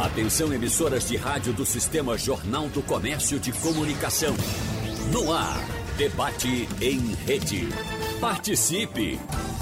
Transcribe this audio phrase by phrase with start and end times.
[0.00, 4.34] Atenção emissoras de rádio do Sistema Jornal do Comércio de Comunicação.
[5.12, 5.60] No ar,
[5.98, 7.68] debate em rede.
[8.18, 9.20] Participe!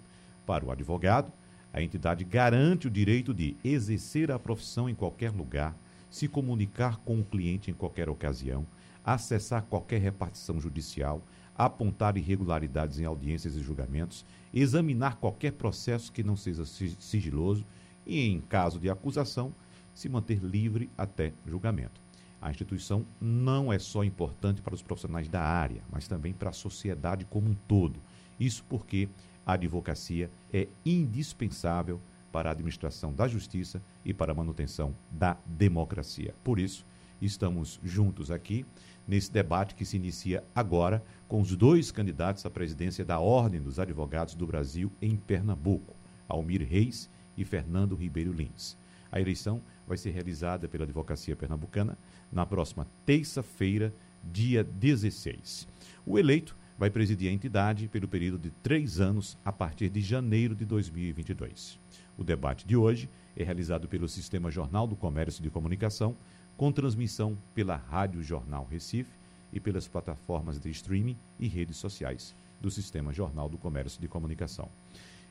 [0.47, 1.31] Para o advogado,
[1.77, 5.77] a entidade garante o direito de exercer a profissão em qualquer lugar,
[6.09, 8.67] se comunicar com o cliente em qualquer ocasião,
[9.05, 11.21] acessar qualquer repartição judicial,
[11.55, 14.25] apontar irregularidades em audiências e julgamentos,
[14.55, 17.63] examinar qualquer processo que não seja sigiloso
[18.07, 19.53] e, em caso de acusação,
[19.95, 22.01] se manter livre até julgamento.
[22.41, 26.55] A instituição não é só importante para os profissionais da área, mas também para a
[26.55, 28.01] sociedade como um todo.
[28.41, 29.11] Isso porque
[29.47, 32.01] a advocacia é indispensável
[32.33, 36.35] para a administração da justiça e para a manutenção da democracia.
[36.43, 36.85] Por isso,
[37.23, 38.67] estamos juntos aqui
[39.07, 43.79] nesse debate que se inicia agora com os dois candidatos à presidência da Ordem dos
[43.79, 45.95] Advogados do Brasil em Pernambuco,
[46.29, 48.77] Almir Reis e Fernando Ribeiro Lins.
[49.11, 51.97] A eleição vai ser realizada pela Advocacia Pernambucana
[52.33, 55.69] na próxima terça-feira, dia 16.
[56.05, 60.55] O eleito vai presidir a entidade pelo período de três anos a partir de janeiro
[60.55, 61.79] de 2022.
[62.19, 66.17] O debate de hoje é realizado pelo Sistema Jornal do Comércio de Comunicação,
[66.57, 69.11] com transmissão pela Rádio Jornal Recife
[69.53, 74.69] e pelas plataformas de streaming e redes sociais do Sistema Jornal do Comércio de Comunicação.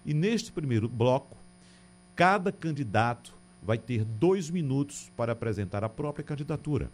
[0.06, 1.36] E neste primeiro bloco,
[2.16, 6.92] cada candidato vai ter dois minutos para apresentar a própria candidatura.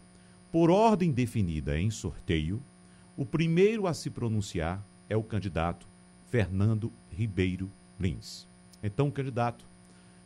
[0.50, 2.62] Por ordem definida em sorteio,
[3.16, 5.86] o primeiro a se pronunciar é o candidato
[6.30, 8.46] Fernando Ribeiro Lins.
[8.82, 9.64] Então, candidato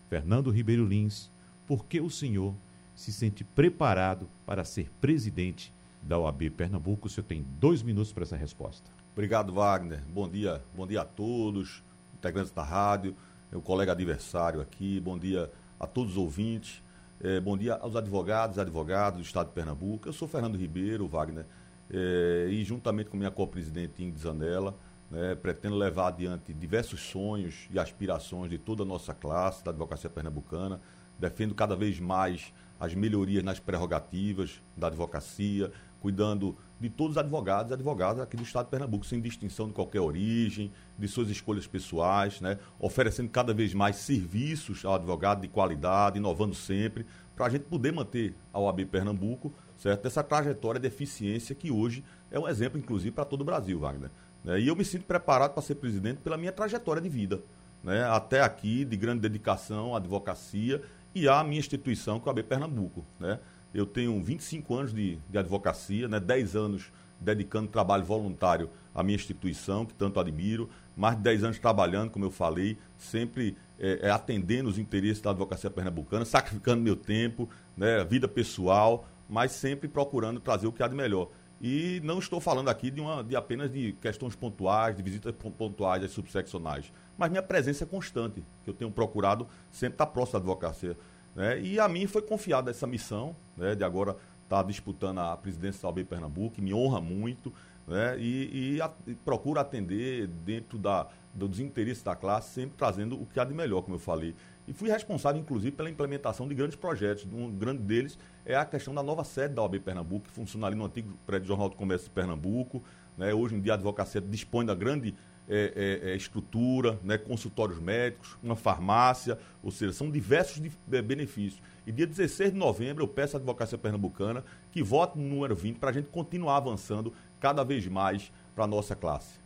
[0.08, 1.30] Fernando Ribeiro Lins,
[1.66, 2.54] por que o senhor
[2.94, 7.08] se sente preparado para ser presidente da OAB Pernambuco?
[7.08, 8.88] O senhor tem dois minutos para essa resposta.
[9.12, 10.02] Obrigado, Wagner.
[10.12, 11.82] Bom dia, bom dia a todos,
[12.14, 13.16] integrantes da rádio,
[13.50, 16.82] meu colega adversário aqui, bom dia a todos os ouvintes.
[17.20, 20.06] É, bom dia aos advogados e advogados do Estado de Pernambuco.
[20.06, 21.46] Eu sou Fernando Ribeiro, Wagner,
[21.90, 24.76] é, e juntamente com minha co-presidente Ingrid Zanella,
[25.10, 30.10] né, pretendo levar adiante diversos sonhos e aspirações de toda a nossa classe da advocacia
[30.10, 30.80] pernambucana.
[31.18, 37.70] Defendo cada vez mais as melhorias nas prerrogativas da advocacia, cuidando de todos os advogados
[37.70, 41.66] e advogadas aqui do Estado de Pernambuco, sem distinção de qualquer origem, de suas escolhas
[41.66, 42.58] pessoais, né?
[42.78, 47.92] oferecendo cada vez mais serviços ao advogado de qualidade, inovando sempre, para a gente poder
[47.92, 50.06] manter a OAB Pernambuco, certo?
[50.06, 54.10] Essa trajetória de eficiência que hoje é um exemplo, inclusive, para todo o Brasil, Wagner.
[54.44, 54.60] Né?
[54.60, 57.40] E eu me sinto preparado para ser presidente pela minha trajetória de vida.
[57.82, 58.04] Né?
[58.04, 60.82] Até aqui, de grande dedicação à advocacia
[61.14, 63.04] e à minha instituição, que é a OAB Pernambuco.
[63.18, 63.38] Né?
[63.72, 66.18] Eu tenho 25 anos de, de advocacia, né?
[66.18, 71.58] 10 anos dedicando trabalho voluntário à minha instituição, que tanto admiro, mais de 10 anos
[71.58, 76.96] trabalhando, como eu falei, sempre é, é, atendendo os interesses da advocacia pernambucana, sacrificando meu
[76.96, 81.28] tempo, né, vida pessoal, mas sempre procurando trazer o que há de melhor.
[81.60, 86.04] E não estou falando aqui de, uma, de apenas de questões pontuais, de visitas pontuais
[86.04, 90.38] às subseccionais, mas minha presença é constante, que eu tenho procurado sempre estar próximo da
[90.40, 90.96] advocacia
[91.36, 91.60] né?
[91.60, 95.88] E a mim foi confiada essa missão né, de agora estar disputando a presidência da
[95.88, 97.52] OAB Pernambuco, que me honra muito,
[97.86, 103.20] né, e, e, a, e procura atender dentro da, dos interesses da classe, sempre trazendo
[103.20, 104.34] o que há de melhor, como eu falei.
[104.66, 107.24] E fui responsável, inclusive, pela implementação de grandes projetos.
[107.32, 110.76] Um grande deles é a questão da nova sede da OAB Pernambuco, que funciona ali
[110.76, 112.82] no antigo prédio Jornal do Comércio de Pernambuco.
[113.16, 113.32] Né?
[113.32, 115.14] Hoje em dia a advocacia dispõe da grande
[115.48, 121.00] é, é, é, estrutura, né, consultórios médicos, uma farmácia, ou seja, são diversos de, é,
[121.00, 121.62] benefícios.
[121.86, 125.78] E dia 16 de novembro eu peço à advocacia pernambucana que vote no número 20
[125.78, 129.45] para a gente continuar avançando cada vez mais para a nossa classe.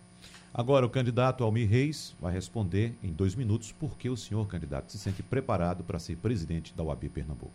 [0.53, 4.91] Agora, o candidato Almir Reis vai responder em dois minutos por que o senhor candidato
[4.91, 7.53] se sente preparado para ser presidente da UAB Pernambuco.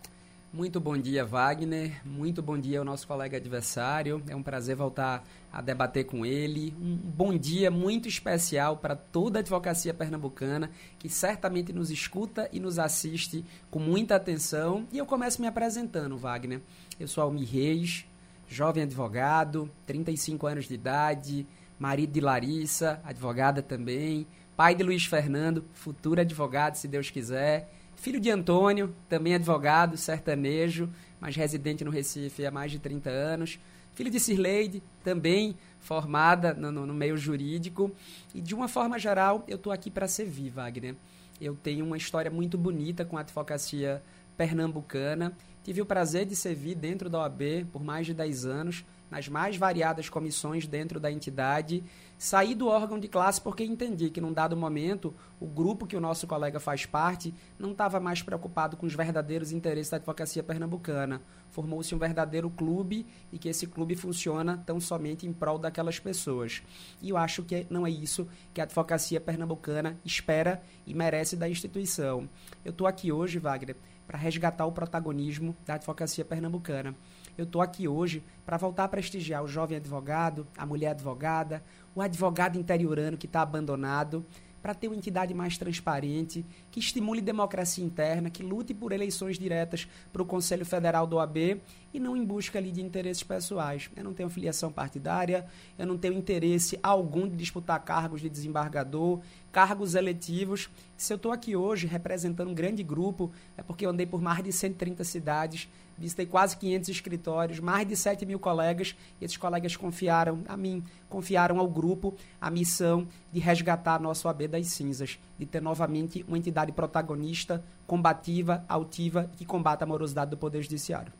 [0.54, 2.02] Muito bom dia, Wagner.
[2.06, 4.24] Muito bom dia ao nosso colega adversário.
[4.30, 5.22] É um prazer voltar
[5.52, 6.74] a debater com ele.
[6.80, 12.62] Um bom dia muito especial para toda a advocacia pernambucana, que certamente nos escuta e
[12.62, 14.88] nos assiste com muita atenção.
[14.94, 16.62] E eu começo me apresentando, Wagner.
[16.98, 18.06] Eu sou Almir Reis,
[18.48, 21.46] jovem advogado, 35 anos de idade,
[21.80, 24.26] marido de Larissa, advogada também,
[24.56, 30.90] pai de Luiz Fernando, futuro advogado, se Deus quiser Filho de Antônio, também advogado, sertanejo,
[31.20, 33.60] mas residente no Recife há mais de 30 anos.
[33.96, 37.92] Filho de Cirleide, também formada no, no meio jurídico.
[38.34, 40.96] E de uma forma geral, eu estou aqui para servir, Wagner.
[41.40, 44.04] Eu tenho uma história muito bonita com a advocacia
[44.38, 45.34] pernambucana.
[45.64, 48.86] Tive o prazer de servir dentro da OAB por mais de 10 anos,
[49.16, 51.82] nas mais variadas comissões dentro da entidade
[52.18, 56.00] Saí do órgão de classe porque entendi que, num dado momento, o grupo que o
[56.00, 61.22] nosso colega faz parte não estava mais preocupado com os verdadeiros interesses da advocacia pernambucana.
[61.52, 66.64] Formou-se um verdadeiro clube e que esse clube funciona tão somente em prol daquelas pessoas.
[67.02, 71.50] E eu acho que não é isso que a advocacia pernambucana espera e merece da
[71.50, 72.30] instituição.
[72.64, 73.76] Eu estou aqui hoje, Wagner,
[74.08, 76.96] para resgatar o protagonismo da advocacia pernambucana.
[77.38, 82.02] Eu estou aqui hoje para voltar a prestigiar o jovem advogado, a mulher advogada, o
[82.02, 84.26] advogado interiorano que está abandonado,
[84.66, 89.88] para ter uma entidade mais transparente, que estimule democracia interna, que lute por eleições diretas
[90.12, 91.62] para o Conselho Federal do OAB
[91.94, 93.92] e não em busca ali de interesses pessoais.
[93.96, 95.46] Eu não tenho filiação partidária,
[95.78, 99.20] eu não tenho interesse algum de disputar cargos de desembargador,
[99.52, 100.68] cargos eletivos.
[100.98, 104.44] Se eu estou aqui hoje representando um grande grupo, é porque eu andei por mais
[104.44, 109.76] de 130 cidades, visitei quase 500 escritórios, mais de 7 mil colegas, e esses colegas
[109.76, 115.46] confiaram a mim, confiaram ao grupo a missão de resgatar nosso AB das cinzas, de
[115.46, 121.14] ter novamente uma entidade protagonista, combativa, altiva, que combata a morosidade do Poder Judiciário.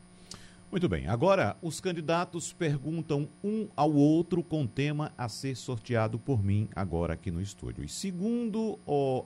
[0.72, 6.44] Muito bem, agora os candidatos perguntam um ao outro com tema a ser sorteado por
[6.44, 7.84] mim agora aqui no estúdio.
[7.84, 8.78] E segundo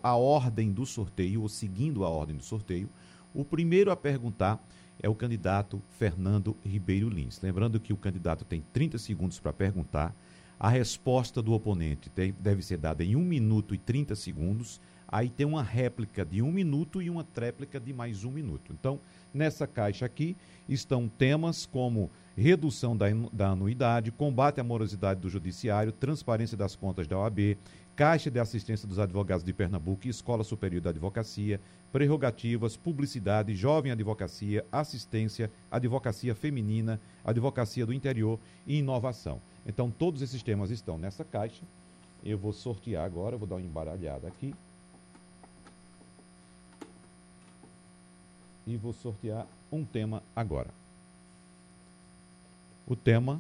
[0.04, 2.90] a ordem do sorteio, ou seguindo a ordem do sorteio,
[3.34, 4.64] o primeiro a perguntar
[5.02, 7.42] é o candidato Fernando Ribeiro Lins.
[7.42, 10.14] Lembrando que o candidato tem 30 segundos para perguntar.
[10.60, 14.82] A resposta do oponente deve ser dada em 1 minuto e 30 segundos.
[15.08, 18.74] Aí tem uma réplica de 1 minuto e uma tréplica de mais um minuto.
[18.78, 19.00] Então,
[19.34, 20.36] nessa caixa aqui
[20.68, 27.06] estão temas como redução da, da anuidade, combate à morosidade do judiciário, transparência das contas
[27.06, 27.58] da OAB,
[27.96, 31.60] Caixa de Assistência dos Advogados de Pernambuco e Escola Superior da Advocacia,
[31.92, 39.42] prerrogativas, publicidade, jovem advocacia, assistência, advocacia feminina, advocacia do interior e inovação.
[39.68, 41.64] Então, todos esses temas estão nessa caixa.
[42.24, 44.56] Eu vou sortear agora, vou dar uma embaralhada aqui.
[48.66, 50.70] E vou sortear um tema agora.
[52.90, 53.40] O tema,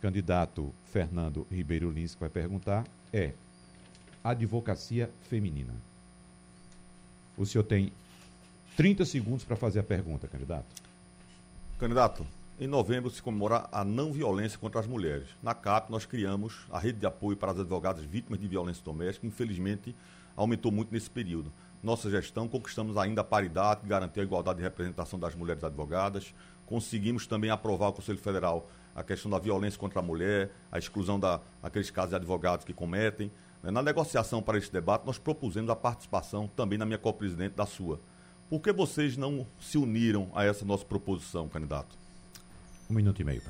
[0.00, 3.32] candidato Fernando Ribeiro Lins, que vai perguntar, é
[4.24, 5.74] advocacia feminina.
[7.36, 7.92] O senhor tem
[8.74, 10.64] 30 segundos para fazer a pergunta, candidato.
[11.78, 12.26] Candidato,
[12.58, 15.28] em novembro se comemora a não violência contra as mulheres.
[15.42, 19.26] Na CAP, nós criamos a rede de apoio para as advogadas vítimas de violência doméstica,
[19.26, 19.94] infelizmente
[20.34, 21.52] aumentou muito nesse período.
[21.82, 26.32] Nossa gestão, conquistamos ainda a paridade, que garantiu a igualdade de representação das mulheres advogadas.
[26.72, 31.20] Conseguimos também aprovar o Conselho Federal a questão da violência contra a mulher, a exclusão
[31.20, 33.30] daqueles casos de advogados que cometem.
[33.62, 37.66] Né, na negociação para esse debate, nós propusemos a participação também na minha co-presidente da
[37.66, 38.00] sua.
[38.48, 41.94] Por que vocês não se uniram a essa nossa proposição, candidato?
[42.88, 43.42] Um minuto e meio.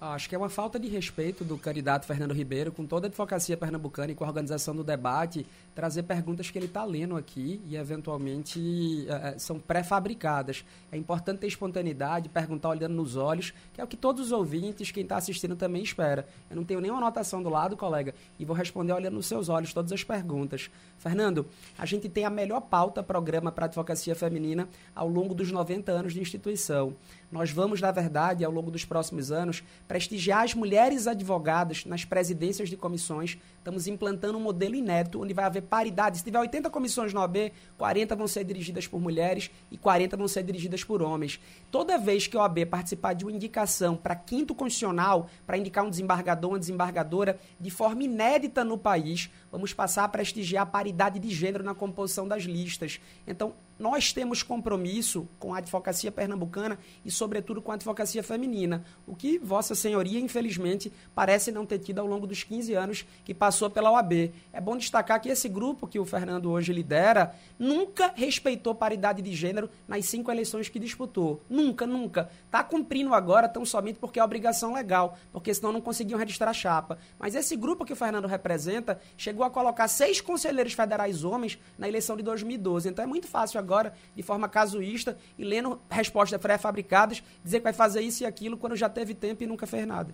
[0.00, 3.54] Acho que é uma falta de respeito do candidato Fernando Ribeiro com toda a advocacia
[3.54, 7.76] pernambucana e com a organização do debate, trazer perguntas que ele está lendo aqui e,
[7.76, 10.64] eventualmente, é, são pré-fabricadas.
[10.90, 14.90] É importante ter espontaneidade, perguntar olhando nos olhos, que é o que todos os ouvintes,
[14.90, 16.26] quem está assistindo também espera.
[16.48, 19.74] Eu não tenho nenhuma anotação do lado, colega, e vou responder olhando nos seus olhos
[19.74, 20.70] todas as perguntas.
[20.96, 25.92] Fernando, a gente tem a melhor pauta programa para advocacia feminina ao longo dos 90
[25.92, 26.96] anos de instituição.
[27.30, 32.68] Nós vamos, na verdade, ao longo dos próximos anos, prestigiar as mulheres advogadas nas presidências
[32.68, 33.38] de comissões.
[33.58, 36.18] Estamos implantando um modelo inédito, onde vai haver paridade.
[36.18, 40.26] Se tiver 80 comissões no OAB, 40 vão ser dirigidas por mulheres e 40 vão
[40.26, 41.40] ser dirigidas por homens.
[41.70, 45.90] Toda vez que o OAB participar de uma indicação para quinto constitucional, para indicar um
[45.90, 51.30] desembargador, uma desembargadora, de forma inédita no país, vamos passar a prestigiar a paridade de
[51.30, 53.00] gênero na composição das listas.
[53.24, 59.16] Então, nós temos compromisso com a advocacia pernambucana e, sobretudo, com a advocacia feminina, o
[59.16, 63.70] que Vossa Senhoria, infelizmente, parece não ter tido ao longo dos 15 anos que passou
[63.70, 64.32] pela OAB.
[64.52, 69.32] É bom destacar que esse grupo que o Fernando hoje lidera nunca respeitou paridade de
[69.34, 71.40] gênero nas cinco eleições que disputou.
[71.48, 72.30] Nunca, nunca.
[72.44, 76.54] Está cumprindo agora tão somente porque é obrigação legal, porque senão não conseguiam registrar a
[76.54, 76.98] chapa.
[77.18, 81.88] Mas esse grupo que o Fernando representa chegou a colocar seis conselheiros federais homens na
[81.88, 82.86] eleição de 2012.
[82.86, 87.64] Então é muito fácil agora agora, de forma casuísta, e lendo respostas pré-fabricadas, dizer que
[87.64, 90.12] vai fazer isso e aquilo quando já teve tempo e nunca fez nada.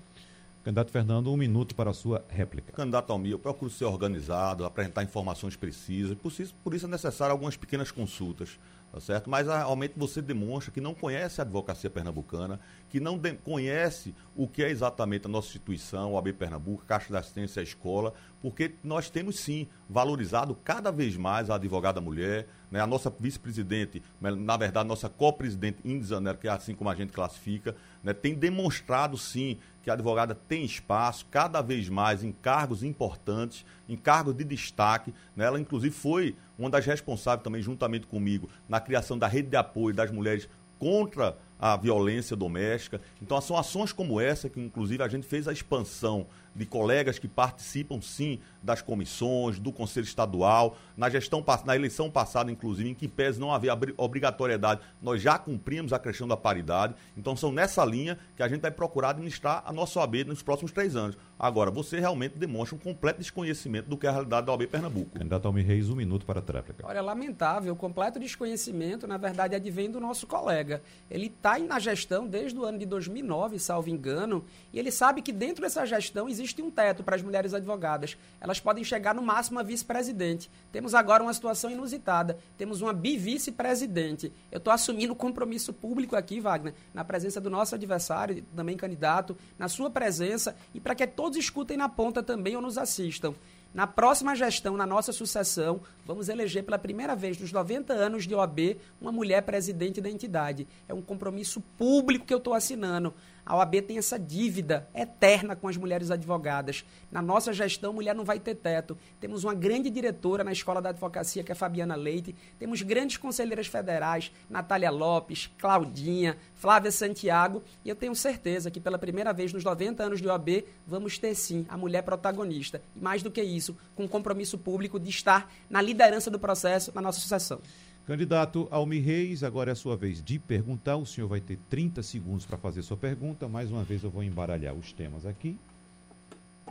[0.63, 2.73] Candidato Fernando, um minuto para a sua réplica.
[2.73, 7.33] Candidato Almir, eu procuro ser organizado, apresentar informações precisas, por isso, por isso é necessário
[7.33, 8.59] algumas pequenas consultas
[8.97, 9.29] tá certo?
[9.29, 14.47] Mas ah, realmente você demonstra que não conhece a advocacia pernambucana, que não conhece o
[14.47, 18.75] que é exatamente a nossa instituição, o AB Pernambuco, Caixa da Assistência, a escola, porque
[18.85, 22.81] nós temos sim valorizado cada vez mais a advogada mulher, né?
[22.81, 27.13] a nossa vice-presidente, na verdade, nossa co-presidente Indizanero, né, que é assim como a gente
[27.13, 28.13] classifica, né?
[28.13, 33.97] tem demonstrado sim que a advogada tem espaço cada vez mais em cargos importantes, em
[33.97, 35.15] cargos de destaque.
[35.35, 35.45] Né?
[35.45, 39.95] Ela, inclusive, foi uma das responsáveis também, juntamente comigo, na criação da rede de apoio
[39.95, 43.01] das mulheres contra a violência doméstica.
[43.21, 47.29] Então, são ações como essa que, inclusive, a gente fez a expansão de colegas que
[47.29, 50.77] participam, sim, das comissões, do Conselho Estadual.
[50.97, 55.93] Na gestão, na eleição passada, inclusive, em que pese não havia obrigatoriedade, nós já cumprimos
[55.93, 56.95] a questão da paridade.
[57.17, 60.73] Então, são nessa linha que a gente vai procurar administrar a nossa OAB nos próximos
[60.73, 61.17] três anos.
[61.39, 65.19] Agora, você realmente demonstra um completo desconhecimento do que é a realidade da OAB Pernambuco.
[65.19, 66.87] Candidato Almir Reis, um minuto para a tréplica.
[66.87, 70.83] Olha, lamentável, o completo desconhecimento, na verdade, advém do nosso colega.
[71.11, 75.33] Ele está na gestão desde o ano de 2009, salvo engano, e ele sabe que
[75.33, 78.17] dentro dessa gestão existe existe um teto para as mulheres advogadas.
[78.41, 80.49] Elas podem chegar no máximo a vice-presidente.
[80.71, 82.39] Temos agora uma situação inusitada.
[82.57, 84.33] Temos uma bivice-presidente.
[84.51, 89.69] Eu estou assumindo compromisso público aqui, Wagner, na presença do nosso adversário, também candidato, na
[89.69, 93.35] sua presença e para que todos escutem na ponta também ou nos assistam.
[93.75, 98.35] Na próxima gestão, na nossa sucessão, vamos eleger pela primeira vez nos 90 anos de
[98.35, 100.67] OAB uma mulher presidente da entidade.
[100.89, 103.13] É um compromisso público que eu estou assinando.
[103.47, 106.85] A OAB tem essa dívida eterna com as mulheres advogadas.
[107.13, 108.99] Na nossa gestão, mulher não vai ter teto.
[109.21, 112.35] Temos uma grande diretora na Escola da Advocacia, que é Fabiana Leite.
[112.59, 117.63] Temos grandes conselheiras federais, Natália Lopes, Claudinha, Flávia Santiago.
[117.85, 121.37] E eu tenho certeza que pela primeira vez nos 90 anos de OAB, vamos ter
[121.37, 122.83] sim a mulher protagonista.
[122.97, 127.01] E mais do que isso, com compromisso público de estar na liderança do processo na
[127.01, 127.61] nossa sucessão.
[128.07, 130.97] Candidato Almi Reis, agora é a sua vez de perguntar.
[130.97, 133.49] O senhor vai ter 30 segundos para fazer sua pergunta.
[133.49, 135.59] Mais uma vez eu vou embaralhar os temas aqui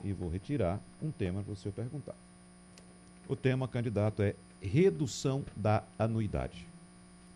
[0.01, 2.15] e vou retirar um tema para o senhor perguntar.
[3.27, 6.65] O tema, candidato, é redução da anuidade.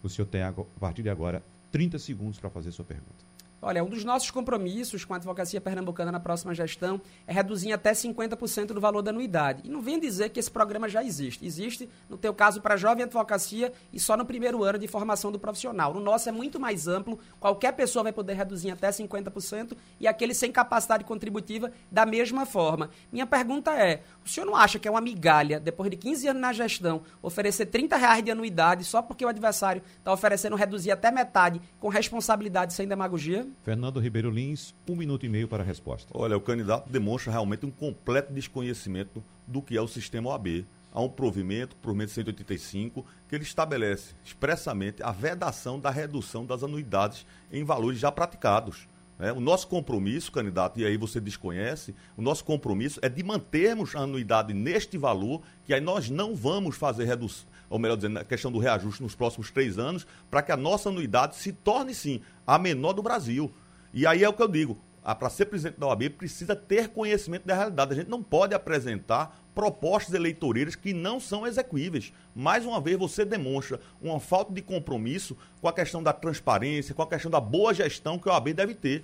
[0.01, 3.28] O senhor tem, a partir de agora, 30 segundos para fazer sua pergunta.
[3.61, 7.91] Olha, um dos nossos compromissos com a advocacia pernambucana na próxima gestão é reduzir até
[7.91, 9.63] 50% do valor da anuidade.
[9.65, 11.45] E não vem dizer que esse programa já existe.
[11.45, 15.37] Existe, no teu caso, para jovem advocacia e só no primeiro ano de formação do
[15.37, 15.93] profissional.
[15.93, 20.33] No nosso é muito mais amplo, qualquer pessoa vai poder reduzir até 50% e aquele
[20.33, 22.89] sem capacidade contributiva da mesma forma.
[23.11, 26.41] Minha pergunta é, o senhor não acha que é uma migalha, depois de 15 anos
[26.41, 31.11] na gestão, oferecer 30 reais de anuidade só porque o adversário está oferecendo reduzir até
[31.11, 33.48] metade com responsabilidade sem demagogia?
[33.63, 36.11] Fernando Ribeiro Lins, um minuto e meio para a resposta.
[36.13, 40.65] Olha, o candidato demonstra realmente um completo desconhecimento do que é o sistema OAB.
[40.91, 47.25] Há um provimento, provimento 185, que ele estabelece expressamente a vedação da redução das anuidades
[47.51, 48.87] em valores já praticados.
[49.19, 53.93] É, o nosso compromisso, candidato, e aí você desconhece, o nosso compromisso é de mantermos
[53.93, 58.23] a anuidade neste valor, que aí nós não vamos fazer redução, ou melhor dizendo, a
[58.23, 62.21] questão do reajuste nos próximos três anos, para que a nossa anuidade se torne, sim,
[62.45, 63.51] a menor do Brasil.
[63.93, 67.45] E aí é o que eu digo, para ser presidente da OAB precisa ter conhecimento
[67.45, 67.93] da realidade.
[67.93, 72.13] A gente não pode apresentar propostas eleitoreiras que não são execuíveis.
[72.35, 77.01] Mais uma vez, você demonstra uma falta de compromisso com a questão da transparência, com
[77.01, 79.03] a questão da boa gestão que a OAB deve ter.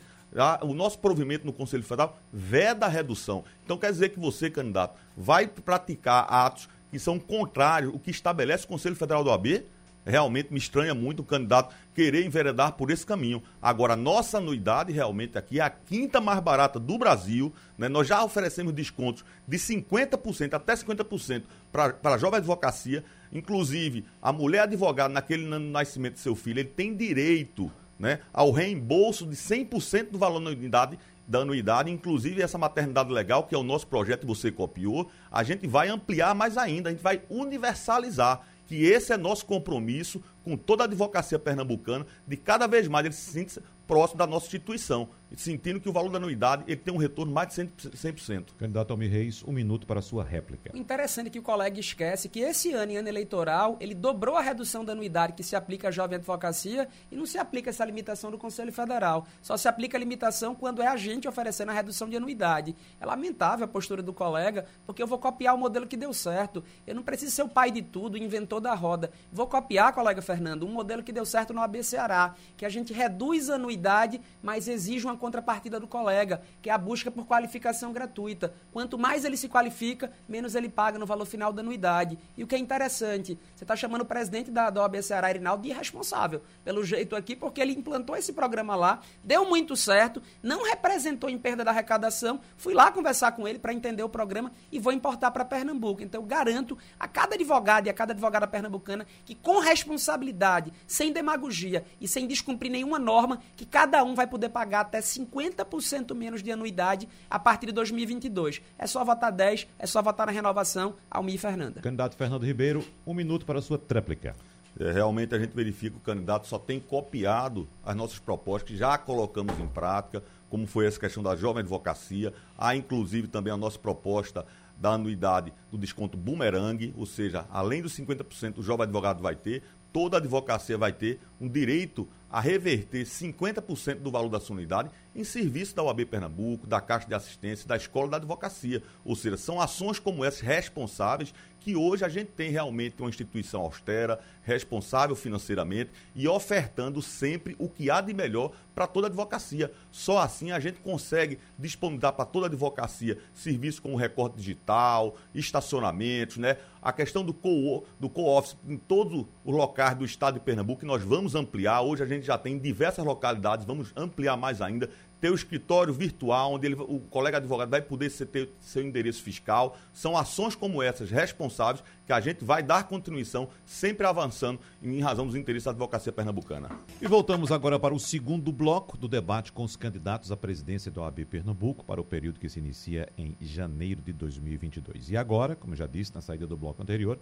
[0.61, 3.43] O nosso provimento no Conselho Federal veda a redução.
[3.63, 8.63] Então, quer dizer que você, candidato, vai praticar atos que são contrários ao que estabelece
[8.63, 9.65] o Conselho Federal da OAB?
[10.05, 13.41] realmente me estranha muito o candidato querer enveredar por esse caminho.
[13.59, 17.51] Agora, nossa anuidade realmente aqui é a quinta mais barata do Brasil.
[17.75, 17.89] Né?
[17.89, 23.03] Nós já oferecemos descontos de 50% até 50% para a jovem advocacia.
[23.33, 29.25] Inclusive, a mulher advogada naquele nascimento do seu filho, ele tem direito né, ao reembolso
[29.25, 33.63] de 100% do valor da anuidade da anuidade, inclusive essa maternidade legal, que é o
[33.63, 38.41] nosso projeto que você copiou, a gente vai ampliar mais ainda, a gente vai universalizar
[38.67, 43.13] que esse é nosso compromisso com toda a advocacia pernambucana, de cada vez mais ele
[43.13, 46.97] se sente próximo da nossa instituição, sentindo que o valor da anuidade ele tem um
[46.97, 48.47] retorno mais de 100%.
[48.57, 50.71] Candidato Almir Reis, um minuto para a sua réplica.
[50.73, 54.35] O interessante é que o colega esquece que esse ano, em ano eleitoral, ele dobrou
[54.35, 57.85] a redução da anuidade que se aplica à jovem advocacia e não se aplica essa
[57.85, 59.27] limitação do Conselho Federal.
[59.41, 62.75] Só se aplica a limitação quando é a gente oferecendo a redução de anuidade.
[62.99, 66.63] É lamentável a postura do colega, porque eu vou copiar o modelo que deu certo.
[66.85, 69.11] Eu não preciso ser o pai de tudo, inventor da roda.
[69.31, 72.93] Vou copiar, colega Fernando, um modelo que deu certo no AB Ceará, que a gente
[72.93, 77.25] reduz a anuidade anuidade, mas exige uma contrapartida do colega, que é a busca por
[77.25, 78.53] qualificação gratuita.
[78.71, 82.17] Quanto mais ele se qualifica, menos ele paga no valor final da anuidade.
[82.37, 85.63] E o que é interessante, você está chamando o presidente da, da OAB Ceará, Irinaldo,
[85.63, 90.63] de irresponsável, pelo jeito aqui, porque ele implantou esse programa lá, deu muito certo, não
[90.63, 92.39] representou em perda da arrecadação.
[92.57, 96.01] Fui lá conversar com ele para entender o programa e vou importar para Pernambuco.
[96.01, 101.11] Então, eu garanto a cada advogado e a cada advogada pernambucana que, com responsabilidade, sem
[101.11, 106.43] demagogia e sem descumprir nenhuma norma, que cada um vai poder pagar até 50% menos
[106.43, 108.61] de anuidade a partir de 2022.
[108.77, 111.81] É só votar 10, é só votar na renovação, Almir Fernanda.
[111.81, 114.35] Candidato Fernando Ribeiro, um minuto para a sua tréplica.
[114.79, 118.77] É, realmente a gente verifica que o candidato só tem copiado as nossas propostas, que
[118.77, 122.33] já colocamos em prática, como foi essa questão da jovem advocacia.
[122.57, 124.45] Há inclusive também a nossa proposta
[124.77, 129.63] da anuidade do desconto bumerangue, ou seja, além dos 50% o jovem advogado vai ter,
[129.95, 135.23] toda advocacia vai ter um direito a reverter 50% do valor da sua unidade em
[135.23, 138.83] serviço da UAB Pernambuco, da Caixa de Assistência, da Escola da Advocacia.
[139.05, 141.33] Ou seja, são ações como essas responsáveis
[141.65, 147.67] que hoje a gente tem realmente uma instituição austera, responsável financeiramente e ofertando sempre o
[147.67, 149.71] que há de melhor para toda a advocacia.
[149.89, 156.37] Só assim a gente consegue disponibilizar para toda a advocacia serviços como recorte digital, estacionamentos,
[156.37, 156.57] né?
[156.83, 161.01] A questão do co-office co em todos os locais do estado de Pernambuco, que nós
[161.01, 161.81] vamos ampliar.
[161.81, 164.87] Hoje a gente já tem em diversas localidades, vamos ampliar mais ainda
[165.19, 169.77] ter o escritório virtual, onde ele, o colega advogado vai poder ter seu endereço fiscal.
[169.93, 175.25] São ações como essas responsáveis que a gente vai dar continuação, sempre avançando em razão
[175.25, 176.69] dos interesses da advocacia pernambucana.
[177.01, 181.01] E voltamos agora para o segundo bloco do debate com os candidatos à presidência do
[181.01, 185.09] OAB Pernambuco para o período que se inicia em janeiro de 2022.
[185.11, 187.19] E agora, como já disse na saída do bloco anterior,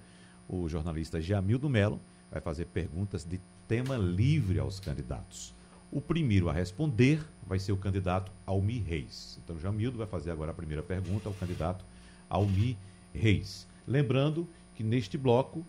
[0.48, 5.54] o jornalista Jamildo Melo vai fazer perguntas de tema livre aos candidatos.
[5.96, 9.40] O primeiro a responder vai ser o candidato Almi Reis.
[9.44, 11.86] Então, Jamildo vai fazer agora a primeira pergunta ao candidato
[12.28, 12.76] Almi
[13.14, 13.68] Reis.
[13.88, 15.64] Lembrando que neste bloco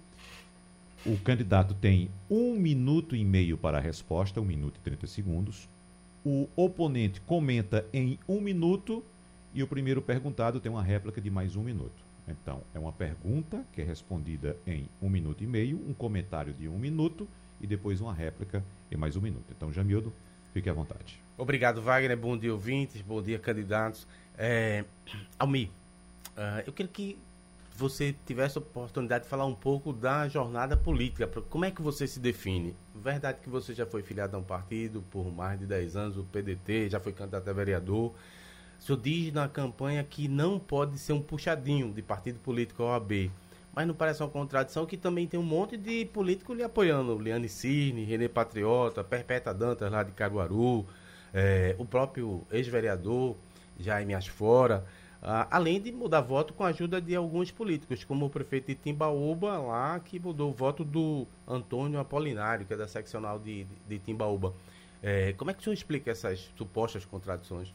[1.05, 5.69] o candidato tem um minuto e meio para a resposta, um minuto e 30 segundos.
[6.25, 9.05] O oponente comenta em um minuto
[9.53, 12.03] e o primeiro perguntado tem uma réplica de mais um minuto.
[12.27, 16.67] Então, é uma pergunta que é respondida em um minuto e meio, um comentário de
[16.67, 17.29] um minuto
[17.61, 19.47] e depois uma réplica em mais um minuto.
[19.51, 20.13] Então, Jamildo,
[20.53, 21.21] fique à vontade.
[21.37, 22.17] Obrigado, Wagner.
[22.17, 23.01] Bom dia, ouvintes.
[23.03, 24.07] Bom dia, candidatos.
[24.39, 24.85] É,
[25.39, 25.71] Almi,
[26.37, 27.19] uh, eu queria que
[27.77, 31.27] você tivesse a oportunidade de falar um pouco da jornada política.
[31.27, 32.75] Como é que você se define?
[32.95, 36.25] Verdade que você já foi filiado a um partido por mais de 10 anos, o
[36.25, 38.15] PDT, já foi candidato a vereador.
[38.79, 43.31] O senhor diz na campanha que não pode ser um puxadinho de partido político OAB
[43.75, 47.19] mas não parece uma contradição que também tem um monte de político lhe apoiando.
[47.19, 50.87] Liane Cirne, Renê Patriota, Perpétua Dantas lá de Caruaru,
[51.33, 53.37] é, o próprio ex-vereador
[53.79, 54.85] Jaime Asfora,
[55.21, 58.75] ah, além de mudar voto com a ajuda de alguns políticos, como o prefeito de
[58.75, 63.75] Timbaúba lá, que mudou o voto do Antônio Apolinário, que é da seccional de, de,
[63.89, 64.55] de Timbaúba.
[65.03, 67.73] É, como é que o senhor explica essas supostas contradições?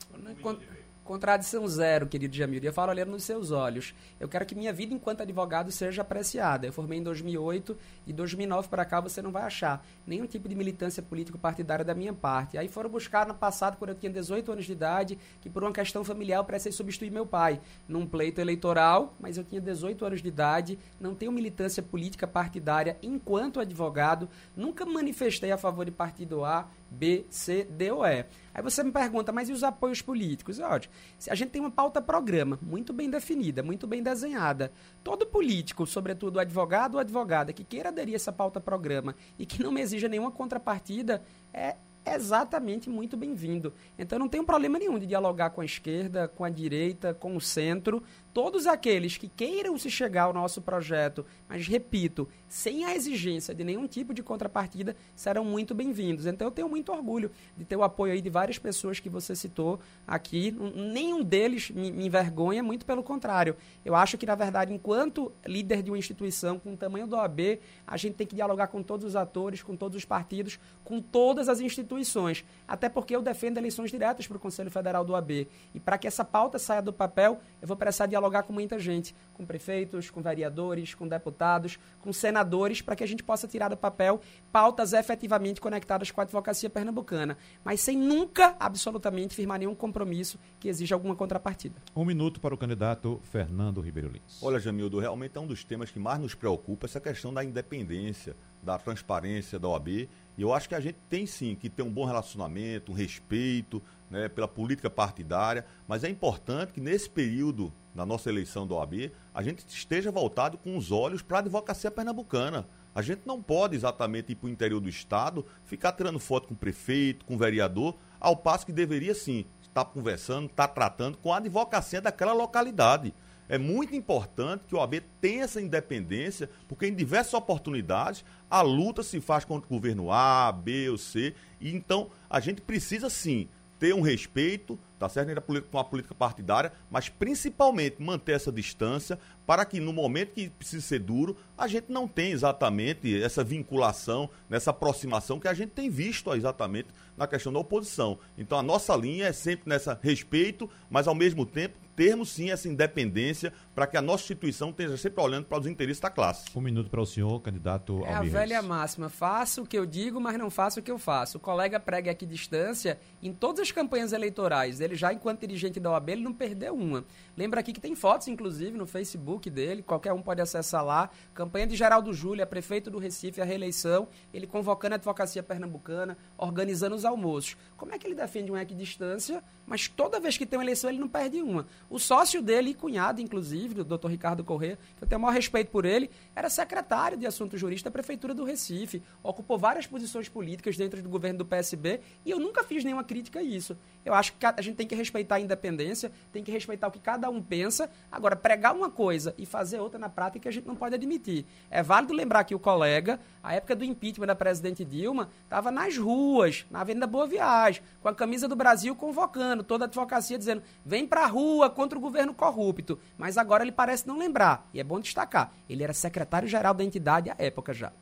[1.10, 2.62] Contradição zero, querido Jamil.
[2.62, 3.96] Eu falo olhando nos seus olhos.
[4.20, 6.68] Eu quero que minha vida enquanto advogado seja apreciada.
[6.68, 10.54] Eu formei em 2008 e 2009 para cá você não vai achar nenhum tipo de
[10.54, 12.60] militância político-partidária da minha parte.
[12.60, 15.74] Aí foram buscar no passado, quando eu tinha 18 anos de idade, que por uma
[15.74, 20.22] questão familiar eu precisei substituir meu pai num pleito eleitoral, mas eu tinha 18 anos
[20.22, 26.46] de idade, não tenho militância política partidária enquanto advogado, nunca manifestei a favor de partido
[26.46, 28.26] A, B, C, D ou E.
[28.54, 30.60] Aí você me pergunta, mas e os apoios políticos?
[30.60, 30.94] Ótimo.
[31.30, 34.72] A gente tem uma pauta-programa muito bem definida, muito bem desenhada.
[35.04, 39.72] Todo político, sobretudo advogado ou advogada, que queira aderir a essa pauta-programa e que não
[39.72, 41.22] me exija nenhuma contrapartida,
[41.54, 41.76] é,
[42.06, 43.74] exatamente muito bem-vindo.
[43.98, 47.36] Então não tem um problema nenhum de dialogar com a esquerda, com a direita, com
[47.36, 48.04] o centro.
[48.32, 53.64] Todos aqueles que queiram se chegar ao nosso projeto, mas repito, sem a exigência de
[53.64, 56.28] nenhum tipo de contrapartida, serão muito bem-vindos.
[56.28, 59.36] Então eu tenho muito orgulho de ter o apoio aí de várias pessoas que você
[59.36, 60.56] citou aqui.
[60.76, 63.56] Nenhum deles me, me envergonha, muito pelo contrário.
[63.84, 67.60] Eu acho que, na verdade, enquanto líder de uma instituição com o tamanho do OAB,
[67.88, 71.50] a gente tem que dialogar com todos os atores, com todos os partidos, com todas
[71.50, 72.46] as instituições.
[72.68, 75.48] Até porque eu defendo eleições diretas para o Conselho Federal do OAB.
[75.74, 79.16] E para que essa pauta saia do papel, eu vou precisar dialogar com muita gente,
[79.34, 83.78] com prefeitos, com vereadores, com deputados, com senadores, para que a gente possa tirar do
[83.78, 84.20] papel
[84.52, 90.68] pautas efetivamente conectadas com a advocacia pernambucana, mas sem nunca, absolutamente, firmar nenhum compromisso que
[90.68, 91.76] exija alguma contrapartida.
[91.96, 94.42] Um minuto para o candidato Fernando Ribeiro Lins.
[94.42, 98.36] Olha, Jamildo, realmente é um dos temas que mais nos preocupa essa questão da independência,
[98.62, 99.88] da transparência da OAB.
[99.88, 103.82] E eu acho que a gente tem sim que ter um bom relacionamento, um respeito
[104.10, 109.12] né, pela política partidária, mas é importante que nesse período da nossa eleição da OAB,
[109.34, 112.66] a gente esteja voltado com os olhos para a advocacia pernambucana.
[112.94, 116.54] A gente não pode exatamente ir para o interior do Estado, ficar tirando foto com
[116.54, 121.32] o prefeito, com o vereador, ao passo que deveria sim estar conversando, estar tratando com
[121.32, 123.14] a advocacia daquela localidade.
[123.48, 129.02] É muito importante que o OAB tenha essa independência, porque em diversas oportunidades a luta
[129.02, 133.50] se faz contra o governo A, B ou C, e então a gente precisa sim
[133.80, 135.42] ter um respeito, tá certo?
[135.72, 140.86] Com a política partidária, mas principalmente manter essa distância para que no momento que precisa
[140.86, 145.90] ser duro, a gente não tenha exatamente essa vinculação, nessa aproximação que a gente tem
[145.90, 148.20] visto exatamente na questão da oposição.
[148.38, 152.70] Então a nossa linha é sempre nessa respeito, mas ao mesmo tempo termos sim essa
[152.70, 156.46] independência para que a nossa instituição esteja sempre olhando para os interesses da classe.
[156.56, 160.18] Um minuto para o senhor, candidato É a velha máxima, faço o que eu digo,
[160.22, 161.38] mas não faço o que eu faço.
[161.38, 165.92] O colega prega aqui distância, em todas as campanhas eleitorais, ele já enquanto dirigente da
[165.92, 167.04] OAB, ele não perdeu uma.
[167.36, 171.10] Lembra aqui que tem fotos, inclusive, no Facebook dele, qualquer um pode acessar lá.
[171.34, 176.96] Campanha de Geraldo Júlia, prefeito do Recife, a reeleição, ele convocando a advocacia pernambucana, organizando
[176.96, 177.58] os almoços.
[177.76, 181.00] Como é que ele defende uma equidistância, mas toda vez que tem uma eleição ele
[181.00, 181.66] não perde uma?
[181.90, 185.34] O sócio dele e cunhado, inclusive, o doutor Ricardo Corrêa, que eu tenho o maior
[185.34, 190.30] respeito por ele, era secretário de assuntos jurídicos da Prefeitura do Recife, ocupou várias posições
[190.30, 193.76] políticas dentro do governo do PSB e eu nunca fiz nenhuma crítica a isso.
[194.06, 197.00] Eu acho que a gente tem que respeitar a independência, tem que respeitar o que
[197.00, 197.90] cada um pensa.
[198.12, 201.46] Agora, pregar uma coisa e fazer outra na prática a gente não pode admitir.
[201.72, 205.98] É válido lembrar que o colega, a época do impeachment da presidente Dilma, estava nas
[205.98, 210.62] ruas, na Avenida Boa Viagem, com a camisa do Brasil convocando toda a advocacia dizendo:
[210.86, 213.00] vem pra rua contra o governo corrupto.
[213.18, 214.68] Mas agora ele parece não lembrar.
[214.74, 217.94] E é bom destacar: ele era secretário-geral da entidade à época já.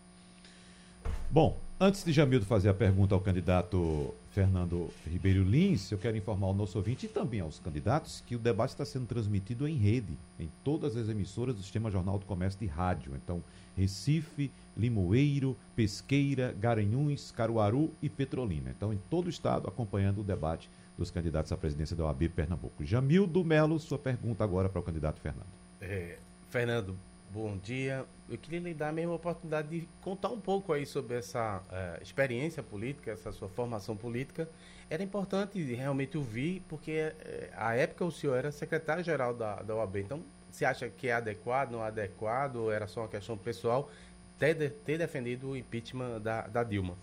[1.30, 6.48] Bom, antes de Jamildo fazer a pergunta ao candidato Fernando Ribeiro Lins, eu quero informar
[6.48, 10.18] ao nosso ouvinte e também aos candidatos que o debate está sendo transmitido em rede,
[10.40, 13.14] em todas as emissoras do Sistema Jornal do Comércio de Rádio.
[13.16, 13.44] Então,
[13.76, 18.74] Recife, Limoeiro, Pesqueira, Garanhuns, Caruaru e Petrolina.
[18.76, 22.84] Então, em todo o estado, acompanhando o debate dos candidatos à presidência da OAB Pernambuco.
[22.84, 25.48] Jamildo Melo, sua pergunta agora para o candidato Fernando.
[25.80, 26.18] É,
[26.50, 26.98] Fernando,
[27.32, 28.04] bom dia.
[28.30, 32.02] Eu queria lhe dar a mesma oportunidade de contar um pouco aí sobre essa uh,
[32.02, 34.50] experiência política, essa sua formação política.
[34.90, 39.98] Era importante realmente ouvir, porque uh, à época o senhor era secretário-geral da, da OAB.
[39.98, 43.92] Então, você acha que é adequado, não é adequado, era só uma questão pessoal
[44.40, 46.98] ter, ter defendido o impeachment da, da Dilma?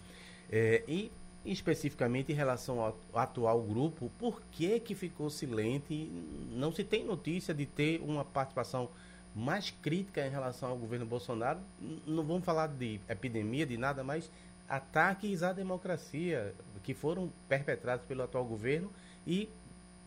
[0.51, 1.11] É, e
[1.45, 6.11] especificamente em relação ao atual grupo, por que que ficou silente?
[6.53, 8.89] Não se tem notícia de ter uma participação
[9.35, 11.59] mais crítica em relação ao governo Bolsonaro.
[12.07, 14.31] Não vamos falar de epidemia, de nada, mas
[14.69, 18.91] ataques à democracia que foram perpetrados pelo atual governo
[19.27, 19.49] e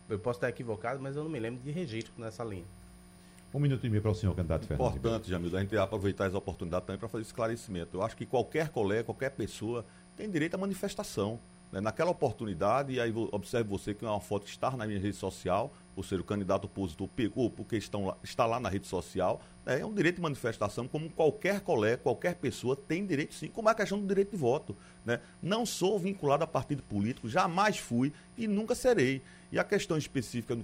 [0.08, 2.64] eu posso estar equivocado, mas eu não me lembro de registro nessa linha.
[3.52, 4.96] Um minuto e meio para o senhor, candidato Fernando.
[4.96, 7.96] Importante, Jamil, a gente aproveitar essa oportunidade também para fazer esclarecimento.
[7.96, 9.86] Eu acho que qualquer colega, qualquer pessoa
[10.18, 11.38] tem direito à manifestação.
[11.70, 11.80] Né?
[11.80, 15.16] Naquela oportunidade, e aí observe você que é uma foto que está na minha rede
[15.16, 19.40] social, ou seja, o candidato opositor pegou porque estão lá, está lá na rede social,
[19.64, 19.80] né?
[19.80, 23.72] é um direito de manifestação, como qualquer colega, qualquer pessoa tem direito sim, como é
[23.72, 24.76] a questão do direito de voto.
[25.04, 25.20] Né?
[25.42, 29.22] Não sou vinculado a partido político, jamais fui e nunca serei.
[29.50, 30.56] E a questão específica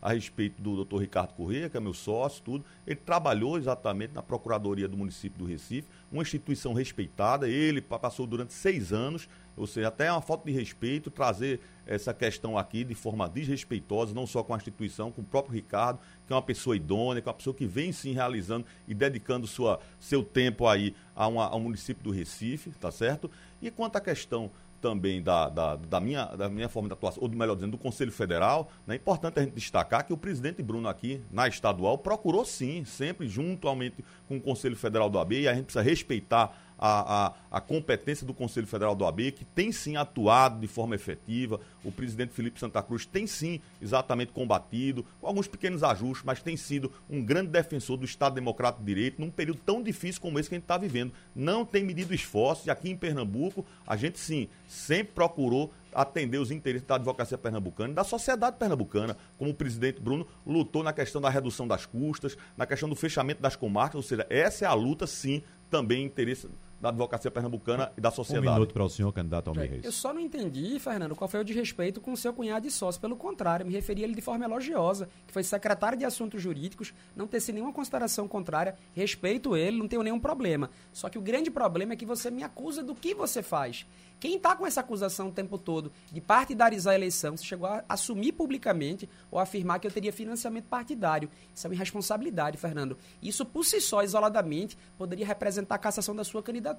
[0.00, 4.22] a respeito do doutor Ricardo Corrêa, que é meu sócio, tudo, ele trabalhou exatamente na
[4.22, 9.88] Procuradoria do município do Recife, uma instituição respeitada, ele passou durante seis anos, ou seja,
[9.88, 14.42] até é uma falta de respeito trazer essa questão aqui de forma desrespeitosa, não só
[14.44, 17.36] com a instituição, com o próprio Ricardo, que é uma pessoa idônea, que é uma
[17.36, 22.02] pessoa que vem sim realizando e dedicando sua, seu tempo aí a uma, ao município
[22.02, 23.28] do Recife, tá certo?
[23.60, 27.28] E quanto à questão também da, da, da, minha, da minha forma de atuação, ou
[27.28, 30.88] melhor dizendo, do Conselho Federal, né, é importante a gente destacar que o presidente Bruno
[30.88, 35.54] aqui, na estadual, procurou sim, sempre juntomente com o Conselho Federal do AB, e a
[35.54, 39.96] gente precisa respeitar a, a, a, competência do Conselho Federal do AB, que tem sim
[39.96, 41.60] atuado de forma efetiva.
[41.84, 46.56] O presidente Felipe Santa Cruz tem sim exatamente combatido, com alguns pequenos ajustes, mas tem
[46.56, 50.48] sido um grande defensor do Estado Democrático de Direito num período tão difícil como esse
[50.48, 51.12] que a gente está vivendo.
[51.36, 56.50] Não tem medido esforços, e aqui em Pernambuco, a gente sim sempre procurou atender os
[56.50, 61.20] interesses da advocacia pernambucana e da sociedade pernambucana, como o presidente Bruno lutou na questão
[61.20, 64.72] da redução das custas, na questão do fechamento das comarcas, ou seja, essa é a
[64.72, 66.48] luta, sim, também interesse
[66.80, 68.48] da advocacia pernambucana e da sociedade.
[68.48, 69.84] Um minuto para o senhor, candidato Almir Reis.
[69.84, 73.00] Eu só não entendi, Fernando, qual foi o desrespeito com o seu cunhado de sócio.
[73.00, 76.94] Pelo contrário, me referi a ele de forma elogiosa, que foi secretário de Assuntos Jurídicos,
[77.14, 80.70] não tece nenhuma consideração contrária, respeito ele, não tenho nenhum problema.
[80.92, 83.86] Só que o grande problema é que você me acusa do que você faz.
[84.20, 87.82] Quem está com essa acusação o tempo todo de partidarizar a eleição, se chegou a
[87.88, 91.30] assumir publicamente ou afirmar que eu teria financiamento partidário.
[91.54, 92.98] Isso é uma irresponsabilidade, Fernando.
[93.22, 96.69] Isso por si só, isoladamente, poderia representar a cassação da sua candidatura.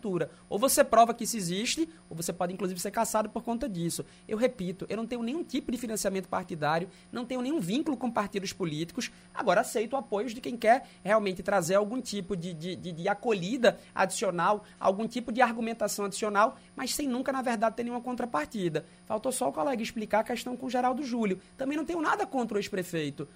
[0.49, 4.05] Ou você prova que isso existe, ou você pode inclusive ser cassado por conta disso.
[4.27, 8.09] Eu repito, eu não tenho nenhum tipo de financiamento partidário, não tenho nenhum vínculo com
[8.09, 9.11] partidos políticos.
[9.33, 13.79] Agora aceito apoios de quem quer realmente trazer algum tipo de, de, de, de acolhida
[13.93, 18.85] adicional, algum tipo de argumentação adicional, mas sem nunca na verdade, ter nenhuma contrapartida.
[19.05, 21.39] Faltou só o colega explicar a questão com o Geraldo Júlio.
[21.57, 23.27] Também não tenho nada contra o ex-prefeito.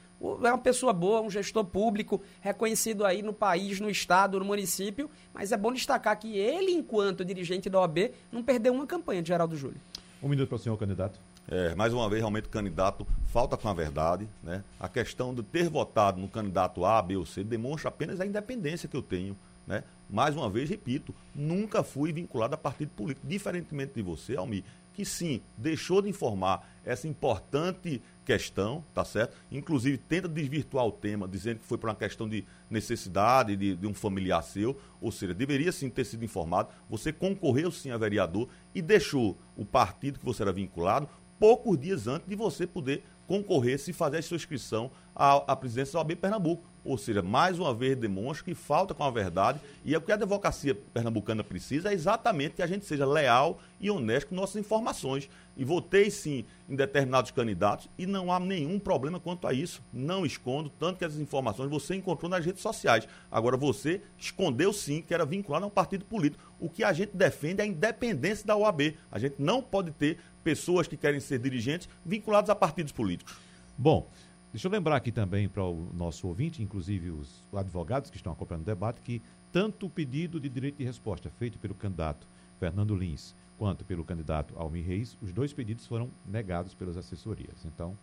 [0.43, 5.09] É uma pessoa boa, um gestor público, reconhecido aí no país, no estado, no município,
[5.33, 9.29] mas é bom destacar que ele, enquanto dirigente da OAB, não perdeu uma campanha de
[9.29, 9.79] Geraldo Júlio.
[10.21, 11.19] Um minuto para o senhor, candidato.
[11.47, 14.27] É, mais uma vez, realmente, o candidato falta com a verdade.
[14.41, 14.63] Né?
[14.79, 18.89] A questão de ter votado no candidato A, B ou C demonstra apenas a independência
[18.89, 19.83] que eu tenho né?
[20.09, 24.63] Mais uma vez, repito, nunca fui vinculado a partido político, diferentemente de você, Almi,
[24.95, 29.35] que sim, deixou de informar essa importante questão, tá certo?
[29.51, 33.85] Inclusive tenta desvirtuar o tema, dizendo que foi por uma questão de necessidade de, de,
[33.85, 36.69] um familiar seu, ou seja, deveria sim ter sido informado.
[36.89, 42.07] Você concorreu sim a vereador e deixou o partido que você era vinculado poucos dias
[42.07, 46.15] antes de você poder concorrer se fazer a sua inscrição à, à presidência da OAB
[46.15, 46.74] Pernambuco.
[46.85, 50.11] Ou seja, mais uma vez demonstra que falta com a verdade e é o que
[50.11, 54.57] a advocacia pernambucana precisa é exatamente que a gente seja leal e honesto com nossas
[54.57, 55.27] informações.
[55.57, 59.81] E votei sim em determinados candidatos e não há nenhum problema quanto a isso.
[59.91, 63.07] Não escondo, tanto que essas informações você encontrou nas redes sociais.
[63.31, 66.43] Agora você escondeu sim que era vinculado a um partido político.
[66.59, 68.95] O que a gente defende é a independência da OAB.
[69.11, 73.35] A gente não pode ter pessoas que querem ser dirigentes vinculados a partidos políticos.
[73.77, 74.09] Bom,
[74.55, 78.61] Deixa eu lembrar aqui também para o nosso ouvinte, inclusive os advogados que estão acompanhando
[78.61, 82.25] o debate, que tanto o pedido de direito de resposta feito pelo candidato
[82.57, 87.65] Fernando Lins quanto pelo candidato Almir Reis, os dois pedidos foram negados pelas assessorias.
[87.65, 87.97] Então,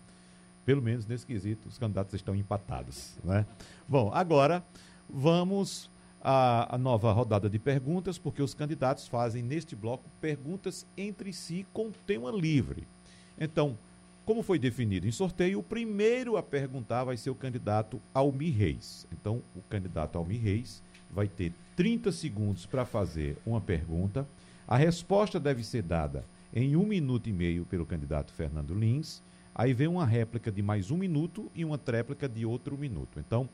[0.62, 3.16] pelo menos nesse quesito, os candidatos estão empatados.
[3.24, 3.46] Né?
[3.88, 4.62] Bom, agora
[5.08, 11.32] vamos à, à nova rodada de perguntas, porque os candidatos fazem neste bloco perguntas entre
[11.32, 12.86] si com tema livre.
[13.40, 13.78] Então,
[14.24, 19.06] como foi definido em sorteio, o primeiro a perguntar vai ser o candidato Almir Reis.
[19.12, 24.26] Então, o candidato Almir Reis vai ter 30 segundos para fazer uma pergunta.
[24.66, 29.22] A resposta deve ser dada em um minuto e meio pelo candidato Fernando Lins.
[29.54, 33.18] Aí vem uma réplica de mais um minuto e uma tréplica de outro minuto.
[33.18, 33.48] Então,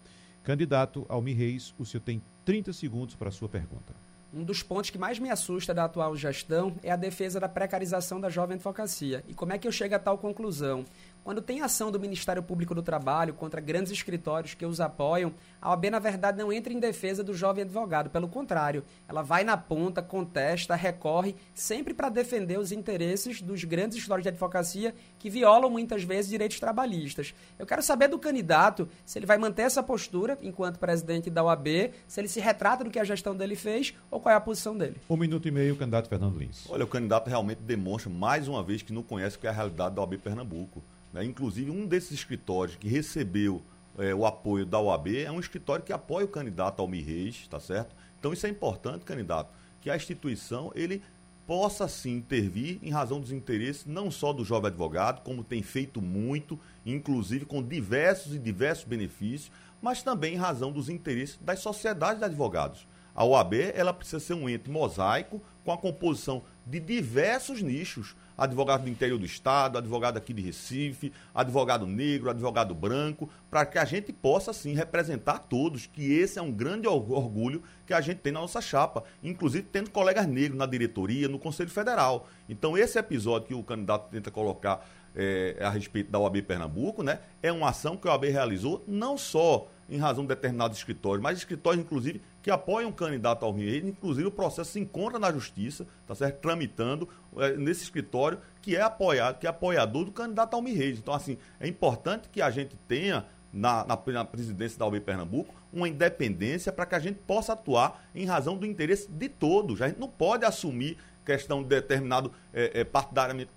[0.45, 4.08] candidato Almir Reis, o senhor tem 30 segundos para a sua pergunta.
[4.33, 8.21] Um dos pontos que mais me assusta da atual gestão é a defesa da precarização
[8.21, 9.25] da jovem advocacia.
[9.27, 10.85] E como é que eu chego a tal conclusão?
[11.29, 15.69] Quando tem ação do Ministério Público do Trabalho contra grandes escritórios que os apoiam, a
[15.69, 18.09] OAB, na verdade, não entra em defesa do jovem advogado.
[18.09, 23.99] Pelo contrário, ela vai na ponta, contesta, recorre, sempre para defender os interesses dos grandes
[23.99, 27.35] escritórios de advocacia que violam muitas vezes direitos trabalhistas.
[27.59, 31.93] Eu quero saber do candidato se ele vai manter essa postura enquanto presidente da OAB,
[32.07, 34.75] se ele se retrata do que a gestão dele fez ou qual é a posição
[34.75, 34.97] dele.
[35.11, 36.65] Um minuto e meio, candidato Fernando Lins.
[36.71, 39.53] Olha, o candidato realmente demonstra mais uma vez que não conhece o que é a
[39.53, 40.83] realidade da OAB Pernambuco.
[41.13, 41.25] Né?
[41.25, 43.63] Inclusive, um desses escritórios que recebeu
[43.99, 47.59] é, o apoio da OAB é um escritório que apoia o candidato Almir Reis, tá
[47.59, 47.95] certo?
[48.19, 51.03] Então, isso é importante, candidato, que a instituição ele
[51.47, 56.03] possa sim intervir em razão dos interesses não só do jovem advogado, como tem feito
[56.03, 62.19] muito, inclusive com diversos e diversos benefícios, mas também em razão dos interesses das sociedades
[62.19, 62.87] de advogados.
[63.15, 68.85] A OAB ela precisa ser um ente mosaico com a composição de diversos nichos advogado
[68.85, 73.85] do interior do estado, advogado aqui de Recife, advogado negro, advogado branco, para que a
[73.85, 78.33] gente possa, sim, representar todos, que esse é um grande orgulho que a gente tem
[78.33, 82.29] na nossa chapa, inclusive tendo colegas negros na diretoria, no Conselho Federal.
[82.49, 87.19] Então, esse episódio que o candidato tenta colocar é, a respeito da OAB Pernambuco, né,
[87.43, 91.39] é uma ação que a OAB realizou não só em razão de determinados escritórios, mas
[91.39, 93.89] escritórios, inclusive, que apoiam o candidato ao Rio.
[93.89, 96.41] Inclusive, o processo se encontra na justiça, tá certo?
[96.41, 100.99] Tramitando é, nesse escritório que é apoiado, que é apoiador do candidato Almir Reis.
[100.99, 105.55] Então, assim, é importante que a gente tenha na, na, na presidência da UB Pernambuco
[105.73, 109.81] uma independência para que a gente possa atuar em razão do interesse de todos.
[109.81, 113.51] A gente não pode assumir questão de determinado é, é, partidariamente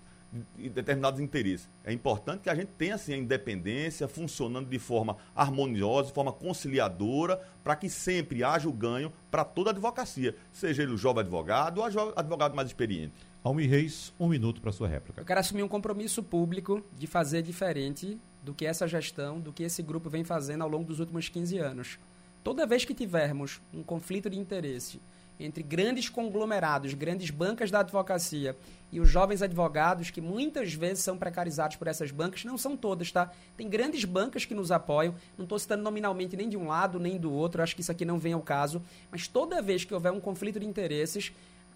[0.56, 1.68] de determinados interesses.
[1.84, 6.32] É importante que a gente tenha assim, a independência funcionando de forma harmoniosa, de forma
[6.32, 11.20] conciliadora, para que sempre haja o ganho para toda a advocacia, seja ele o jovem
[11.20, 13.12] advogado ou o advogado mais experiente.
[13.44, 15.20] Almi Reis, um minuto para sua réplica.
[15.20, 19.64] Eu quero assumir um compromisso público de fazer diferente do que essa gestão, do que
[19.64, 21.98] esse grupo vem fazendo ao longo dos últimos 15 anos.
[22.42, 25.00] Toda vez que tivermos um conflito de interesse
[25.38, 28.56] entre grandes conglomerados, grandes bancas da advocacia
[28.92, 33.10] e os jovens advogados, que muitas vezes são precarizados por essas bancas, não são todas,
[33.10, 33.32] tá?
[33.56, 37.18] Tem grandes bancas que nos apoiam, não estou citando nominalmente nem de um lado nem
[37.18, 40.12] do outro, acho que isso aqui não vem ao caso, mas toda vez que houver
[40.12, 41.32] um conflito de interesses,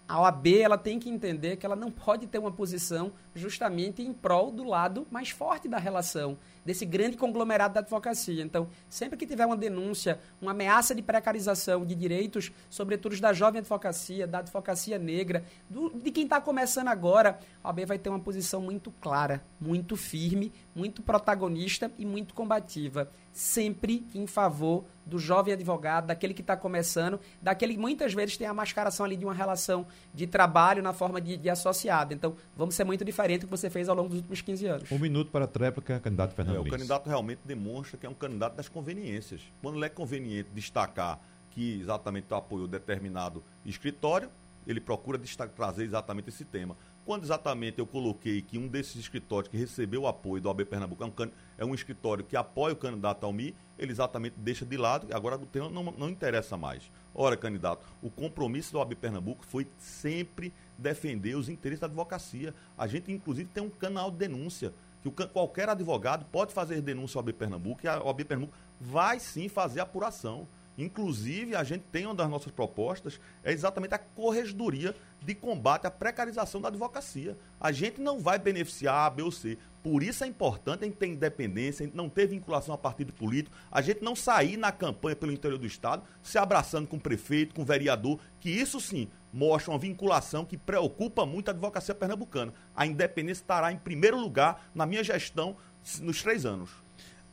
[0.07, 4.13] a OAB ela tem que entender que ela não pode ter uma posição justamente em
[4.13, 6.37] prol do lado mais forte da relação
[6.67, 8.43] desse grande conglomerado da advocacia.
[8.43, 13.59] Então, sempre que tiver uma denúncia, uma ameaça de precarização de direitos, sobretudo da jovem
[13.59, 18.19] advocacia, da advocacia negra, do, de quem está começando agora, a OAB vai ter uma
[18.19, 23.09] posição muito clara, muito firme, muito protagonista e muito combativa.
[23.31, 28.45] Sempre em favor do jovem advogado, daquele que está começando, daquele que muitas vezes tem
[28.45, 32.13] a mascaração ali de uma relação de trabalho na forma de, de associado.
[32.13, 34.91] Então, vamos ser muito diferente do que você fez ao longo dos últimos 15 anos.
[34.91, 38.13] Um minuto para a tréplica, candidato Fernando é, O candidato realmente demonstra que é um
[38.13, 39.41] candidato das conveniências.
[39.61, 41.19] Quando é conveniente destacar
[41.51, 44.29] que exatamente apoiou determinado escritório,
[44.67, 45.19] ele procura
[45.55, 46.75] trazer exatamente esse tema.
[47.05, 51.01] Quando exatamente eu coloquei que um desses escritórios que recebeu o apoio do AB Pernambuco
[51.01, 55.07] é um, é um escritório que apoia o candidato Almi, ele exatamente deixa de lado
[55.09, 56.91] e agora o tema não, não interessa mais.
[57.15, 62.53] Ora, candidato, o compromisso do AB Pernambuco foi sempre defender os interesses da advocacia.
[62.77, 67.17] A gente, inclusive, tem um canal de denúncia que o, qualquer advogado pode fazer denúncia
[67.17, 70.47] ao AB Pernambuco e a OAB Pernambuco vai sim fazer apuração.
[70.77, 75.91] Inclusive, a gente tem uma das nossas propostas, é exatamente a corregedoria de combate à
[75.91, 77.35] precarização da advocacia.
[77.59, 79.57] A gente não vai beneficiar A, B ou C.
[79.87, 83.13] Por isso é importante a gente ter independência, a gente não ter vinculação a partido
[83.13, 86.99] político, a gente não sair na campanha pelo interior do Estado se abraçando com o
[86.99, 91.95] prefeito, com o vereador, que isso sim mostra uma vinculação que preocupa muito a advocacia
[91.95, 92.53] pernambucana.
[92.75, 95.55] A independência estará em primeiro lugar na minha gestão
[96.01, 96.69] nos três anos.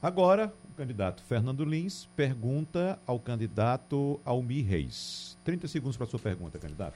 [0.00, 5.36] Agora, o candidato Fernando Lins pergunta ao candidato Almir Reis.
[5.42, 6.94] 30 segundos para a sua pergunta, candidato.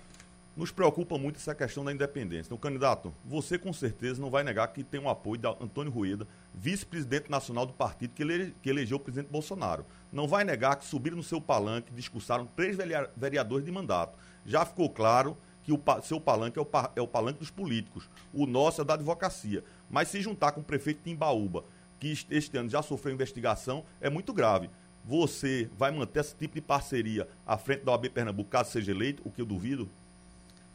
[0.58, 2.48] Nos preocupa muito essa questão da independência.
[2.48, 6.26] Então, candidato, você com certeza não vai negar que tem o apoio de Antônio Rueda,
[6.52, 9.86] vice-presidente nacional do partido que, ele, que elegeu o presidente Bolsonaro.
[10.12, 12.76] Não vai negar que subiram no seu palanque, discursaram três
[13.16, 14.18] vereadores de mandato.
[14.44, 18.10] Já ficou claro que o seu palanque é o, é o palanque dos políticos.
[18.34, 19.62] O nosso é da advocacia.
[19.88, 21.62] Mas se juntar com o prefeito de Imbaúba,
[22.00, 24.68] que este ano já sofreu investigação, é muito grave.
[25.04, 29.22] Você vai manter esse tipo de parceria à frente da OAB Pernambuco, caso seja eleito,
[29.24, 29.88] o que eu duvido?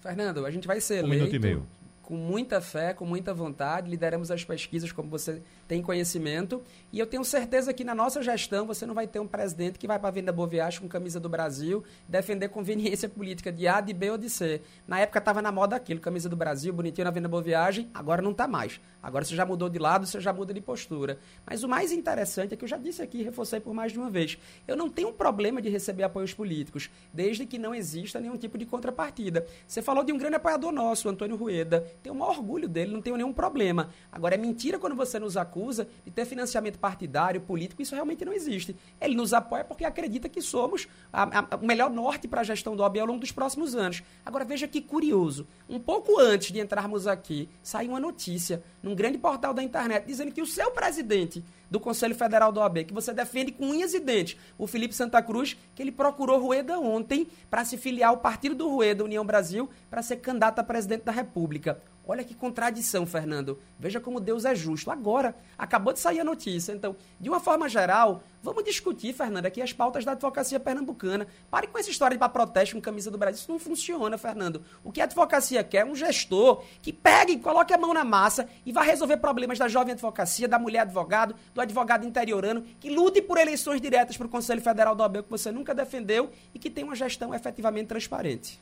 [0.04, 1.24] Fernando, a gente vai ser um eleito.
[1.24, 1.68] Um minuto e meio
[2.04, 6.62] com muita fé, com muita vontade, lideramos as pesquisas como você tem conhecimento,
[6.92, 9.88] e eu tenho certeza que na nossa gestão você não vai ter um presidente que
[9.88, 13.80] vai para a Venda Boa Viagem com camisa do Brasil, defender conveniência política de A,
[13.80, 14.62] de B ou de C.
[14.86, 18.22] Na época estava na moda aquilo, camisa do Brasil, bonitinho na Venda Boa Viagem, agora
[18.22, 18.82] não está mais.
[19.02, 21.18] Agora você já mudou de lado, você já muda de postura.
[21.46, 24.10] Mas o mais interessante é que eu já disse aqui reforcei por mais de uma
[24.10, 24.38] vez,
[24.68, 28.66] eu não tenho problema de receber apoios políticos, desde que não exista nenhum tipo de
[28.66, 29.46] contrapartida.
[29.66, 33.02] Você falou de um grande apoiador nosso, Antônio Rueda, tenho o maior orgulho dele, não
[33.02, 33.90] tenho nenhum problema.
[34.12, 38.34] Agora, é mentira quando você nos acusa de ter financiamento partidário, político, isso realmente não
[38.34, 38.76] existe.
[39.00, 42.76] Ele nos apoia porque acredita que somos a, a, o melhor norte para a gestão
[42.76, 44.04] do OAB ao longo dos próximos anos.
[44.26, 45.48] Agora, veja que curioso.
[45.70, 50.32] Um pouco antes de entrarmos aqui, saiu uma notícia num grande portal da internet dizendo
[50.32, 54.00] que o seu presidente do Conselho Federal do OAB, que você defende com unhas e
[54.00, 58.54] dentes, o Felipe Santa Cruz, que ele procurou Rueda ontem para se filiar ao partido
[58.54, 61.82] do Rueda, União Brasil, para ser candidato a presidente da República.
[62.06, 63.58] Olha que contradição, Fernando.
[63.80, 64.92] Veja como Deus é justo.
[64.92, 66.74] Agora, acabou de sair a notícia.
[66.74, 71.26] Então, de uma forma geral, vamos discutir, Fernando, aqui as pautas da advocacia pernambucana.
[71.50, 73.40] Pare com essa história de para protesto com camisa do Brasil.
[73.40, 74.62] Isso não funciona, Fernando.
[74.84, 78.50] O que a advocacia quer é um gestor que pegue, coloque a mão na massa
[78.66, 83.22] e vá resolver problemas da jovem advocacia, da mulher advogado, do advogado interiorano, que lute
[83.22, 86.70] por eleições diretas para o Conselho Federal do OAB que você nunca defendeu e que
[86.70, 88.60] tenha uma gestão efetivamente transparente.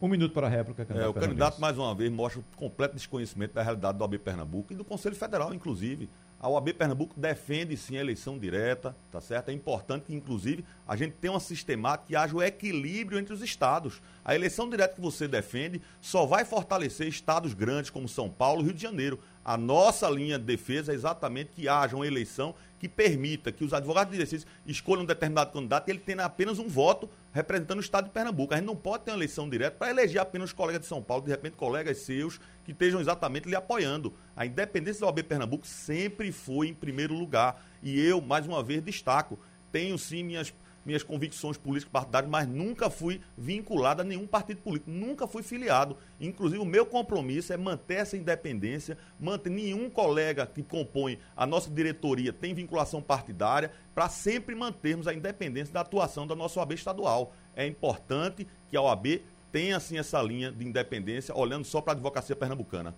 [0.00, 1.06] Um minuto para a réplica, candidato.
[1.06, 4.72] É, o candidato, mais uma vez, mostra o completo desconhecimento da realidade do OAB Pernambuco
[4.72, 6.10] e do Conselho Federal, inclusive.
[6.38, 9.48] A OAB Pernambuco defende sim a eleição direta, tá certo?
[9.48, 13.40] É importante que, inclusive, a gente tenha uma sistemática que haja o equilíbrio entre os
[13.40, 14.02] estados.
[14.22, 18.64] A eleição direta que você defende só vai fortalecer estados grandes como São Paulo e
[18.66, 19.18] Rio de Janeiro.
[19.42, 23.72] A nossa linha de defesa é exatamente que haja uma eleição que permita que os
[23.72, 27.80] advogados de direção escolham um determinado candidato e ele tenha apenas um voto representando o
[27.80, 28.52] estado de Pernambuco.
[28.52, 31.24] A gente não pode ter uma eleição direta para eleger apenas colegas de São Paulo,
[31.24, 34.12] de repente colegas seus que estejam exatamente lhe apoiando.
[34.34, 37.62] A independência da OAB Pernambuco sempre foi em primeiro lugar.
[37.82, 39.38] E eu, mais uma vez, destaco,
[39.70, 40.52] tenho sim minhas
[40.86, 45.96] minhas convicções políticas partidárias, mas nunca fui vinculado a nenhum partido político, nunca fui filiado.
[46.20, 51.68] Inclusive, o meu compromisso é manter essa independência, manter nenhum colega que compõe a nossa
[51.68, 57.34] diretoria tem vinculação partidária, para sempre mantermos a independência da atuação da nossa OAB estadual.
[57.54, 61.96] É importante que a OAB tenha assim essa linha de independência, olhando só para a
[61.96, 62.94] advocacia pernambucana.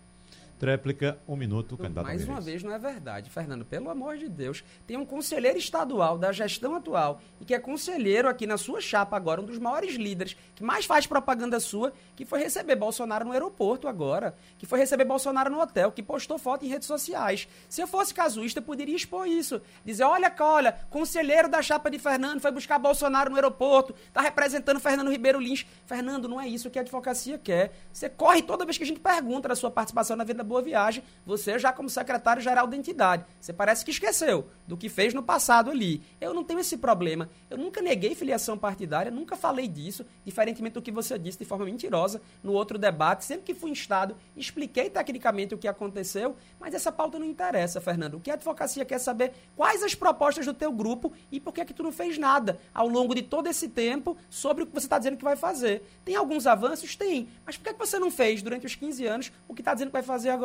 [0.59, 3.65] Tréplica, um minuto, candidato Mais uma vez, não é verdade, Fernando.
[3.65, 4.65] Pelo amor de Deus.
[4.87, 9.17] Tem um conselheiro estadual da gestão atual e que é conselheiro aqui na sua chapa
[9.17, 13.33] agora, um dos maiores líderes, que mais faz propaganda sua, que foi receber Bolsonaro no
[13.33, 17.47] aeroporto agora, que foi receber Bolsonaro no hotel, que postou foto em redes sociais.
[17.69, 19.63] Se eu fosse casuísta, eu poderia expor isso.
[19.85, 24.81] Dizer, olha, olha, conselheiro da chapa de Fernando foi buscar Bolsonaro no aeroporto, tá representando
[24.81, 25.65] Fernando Ribeiro Lins.
[25.87, 27.73] Fernando, não é isso que a advocacia quer.
[27.93, 31.05] Você corre toda vez que a gente pergunta da sua participação na vida boa viagem,
[31.25, 33.25] você já como secretário-geral da entidade.
[33.41, 36.03] Você parece que esqueceu do que fez no passado ali.
[36.21, 37.29] Eu não tenho esse problema.
[37.49, 41.65] Eu nunca neguei filiação partidária, nunca falei disso, diferentemente do que você disse de forma
[41.65, 43.25] mentirosa no outro debate.
[43.25, 48.15] Sempre que fui instado, expliquei tecnicamente o que aconteceu, mas essa pauta não interessa, Fernando.
[48.15, 51.61] O que a advocacia quer saber quais as propostas do teu grupo e por que
[51.61, 54.73] é que tu não fez nada ao longo de todo esse tempo sobre o que
[54.73, 55.83] você está dizendo que vai fazer.
[56.05, 56.97] Tem alguns avanços?
[56.97, 57.29] Tem.
[57.45, 59.75] Mas por que, é que você não fez durante os 15 anos o que está
[59.75, 60.38] dizendo que vai fazer agora?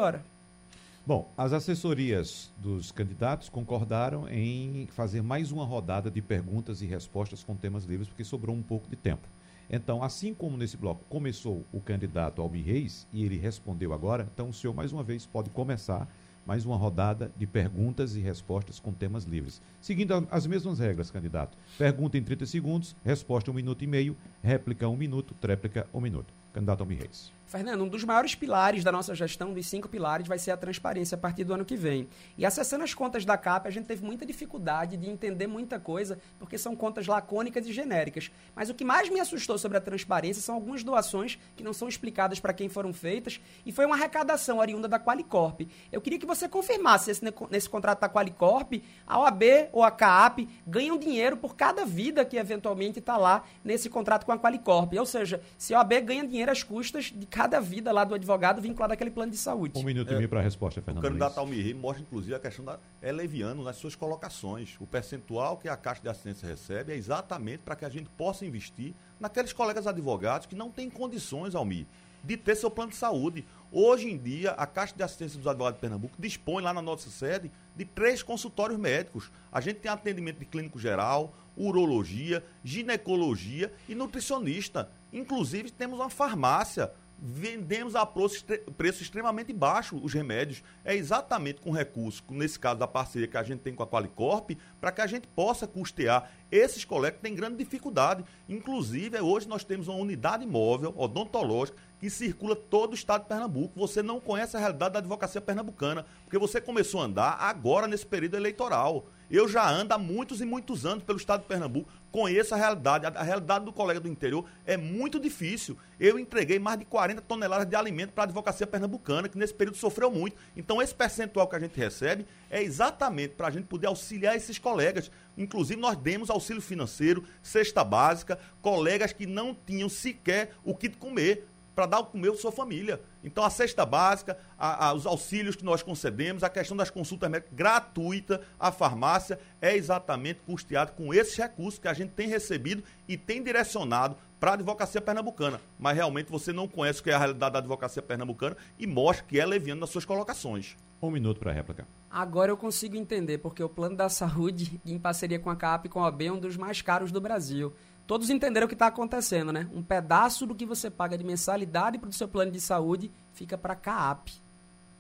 [1.06, 7.44] Bom, as assessorias dos candidatos concordaram em fazer mais uma rodada de perguntas e respostas
[7.44, 9.28] com temas livres, porque sobrou um pouco de tempo.
[9.70, 14.50] Então, assim como nesse bloco começou o candidato Almir Reis e ele respondeu agora, então
[14.50, 16.08] o senhor mais uma vez pode começar
[16.46, 19.62] mais uma rodada de perguntas e respostas com temas livres.
[19.82, 21.58] Seguindo as mesmas regras, candidato.
[21.78, 26.34] Pergunta em 30 segundos, resposta um minuto e meio, réplica um minuto, tréplica um minuto.
[26.54, 27.32] Candidato Almir Reis.
[27.46, 31.16] Fernando, um dos maiores pilares da nossa gestão, dos cinco pilares, vai ser a transparência
[31.16, 32.08] a partir do ano que vem.
[32.38, 36.18] E acessando as contas da CAP, a gente teve muita dificuldade de entender muita coisa,
[36.40, 38.32] porque são contas lacônicas e genéricas.
[38.56, 41.88] Mas o que mais me assustou sobre a transparência são algumas doações que não são
[41.88, 45.62] explicadas para quem foram feitas, e foi uma arrecadação oriunda da Qualicorp.
[45.92, 50.50] Eu queria que você confirmasse se nesse contrato da Qualicorp, a OAB ou a CAP
[50.66, 54.94] ganham dinheiro por cada vida que eventualmente está lá nesse contrato com a Qualicorp.
[54.94, 58.62] Ou seja, se a OAB ganha dinheiro às custas de cada vida lá do advogado
[58.62, 59.80] vinculado àquele plano de saúde.
[59.80, 61.04] Um minuto é, e meio para a resposta, Fernando.
[61.04, 62.78] O candidato Almir mostra, inclusive, a questão da.
[63.02, 64.76] É leviano nas suas colocações.
[64.80, 68.46] O percentual que a Caixa de Assistência recebe é exatamente para que a gente possa
[68.46, 71.88] investir naqueles colegas advogados que não têm condições, Almir,
[72.24, 73.44] de ter seu plano de saúde.
[73.72, 77.10] Hoje em dia, a Caixa de Assistência dos Advogados de Pernambuco dispõe lá na nossa
[77.10, 79.32] sede de três consultórios médicos.
[79.52, 84.92] A gente tem atendimento de clínico geral, urologia, ginecologia e nutricionista.
[85.12, 86.92] Inclusive, temos uma farmácia
[87.26, 90.62] vendemos a preço extremamente baixo os remédios.
[90.84, 94.52] É exatamente com recurso, nesse caso da parceria que a gente tem com a Qualicorp,
[94.82, 98.26] para que a gente possa custear esses colegas que têm grande dificuldade.
[98.50, 103.80] Inclusive, hoje nós temos uma unidade móvel odontológica que circula todo o estado de Pernambuco.
[103.80, 108.06] Você não conhece a realidade da advocacia pernambucana, porque você começou a andar agora nesse
[108.06, 109.06] período eleitoral.
[109.32, 113.08] Eu já ando há muitos e muitos anos pelo estado de Pernambuco, conheço a realidade.
[113.08, 115.76] A, realidade do colega do interior é muito difícil.
[116.00, 119.78] Eu entreguei mais de 40 toneladas de alimento para a advocacia pernambucana, que nesse período
[119.78, 120.38] sofreu muito.
[120.56, 124.60] Então, esse percentual que a gente recebe é exatamente para a gente poder auxiliar esses
[124.60, 125.10] colegas.
[125.36, 131.48] Inclusive, nós demos auxílio financeiro, cesta básica, colegas que não tinham sequer o que comer
[131.76, 133.02] para dar o comer à sua família.
[133.24, 137.30] Então, a cesta básica, a, a, os auxílios que nós concedemos, a questão das consultas
[137.30, 142.84] médicas gratuita, a farmácia, é exatamente custeado com esses recursos que a gente tem recebido
[143.08, 145.62] e tem direcionado para a advocacia pernambucana.
[145.80, 149.26] Mas realmente você não conhece o que é a realidade da advocacia pernambucana e mostra
[149.26, 150.76] que é leviano nas suas colocações.
[151.02, 151.88] Um minuto para a réplica.
[152.10, 155.90] Agora eu consigo entender, porque o plano da saúde, em parceria com a CAP e
[155.90, 157.74] com a OAB, é um dos mais caros do Brasil.
[158.06, 159.70] Todos entenderam o que está acontecendo, né?
[159.74, 163.58] Um pedaço do que você paga de mensalidade para o seu plano de saúde fica
[163.58, 164.44] para a CAP.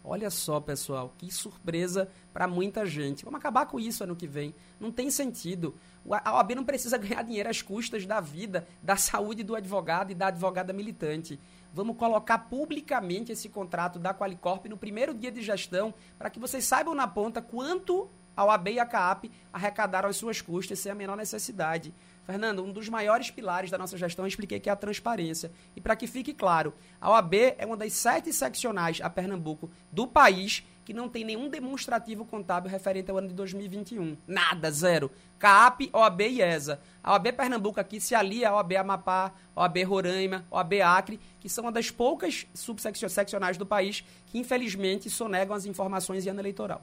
[0.05, 3.23] Olha só, pessoal, que surpresa para muita gente.
[3.23, 4.53] Vamos acabar com isso ano que vem.
[4.77, 5.75] Não tem sentido.
[6.09, 10.15] A OAB não precisa ganhar dinheiro às custas da vida, da saúde do advogado e
[10.15, 11.39] da advogada militante.
[11.73, 16.65] Vamos colocar publicamente esse contrato da Qualicorp no primeiro dia de gestão para que vocês
[16.65, 20.95] saibam na ponta quanto a OAB e a CAAP arrecadaram as suas custas sem a
[20.95, 21.93] menor necessidade.
[22.25, 25.51] Fernando, um dos maiores pilares da nossa gestão, eu expliquei que é a transparência.
[25.75, 30.07] E para que fique claro, a OAB é uma das sete seccionais a Pernambuco do
[30.07, 34.17] país que não tem nenhum demonstrativo contábil referente ao ano de 2021.
[34.27, 35.11] Nada, zero.
[35.39, 36.79] CAP, OAB e ESA.
[37.03, 41.65] A OAB Pernambuco aqui se alia à OAB Amapá, OAB Roraima, OAB Acre, que são
[41.65, 46.81] uma das poucas subseccionais do país que, infelizmente, sonegam as informações em ano eleitoral.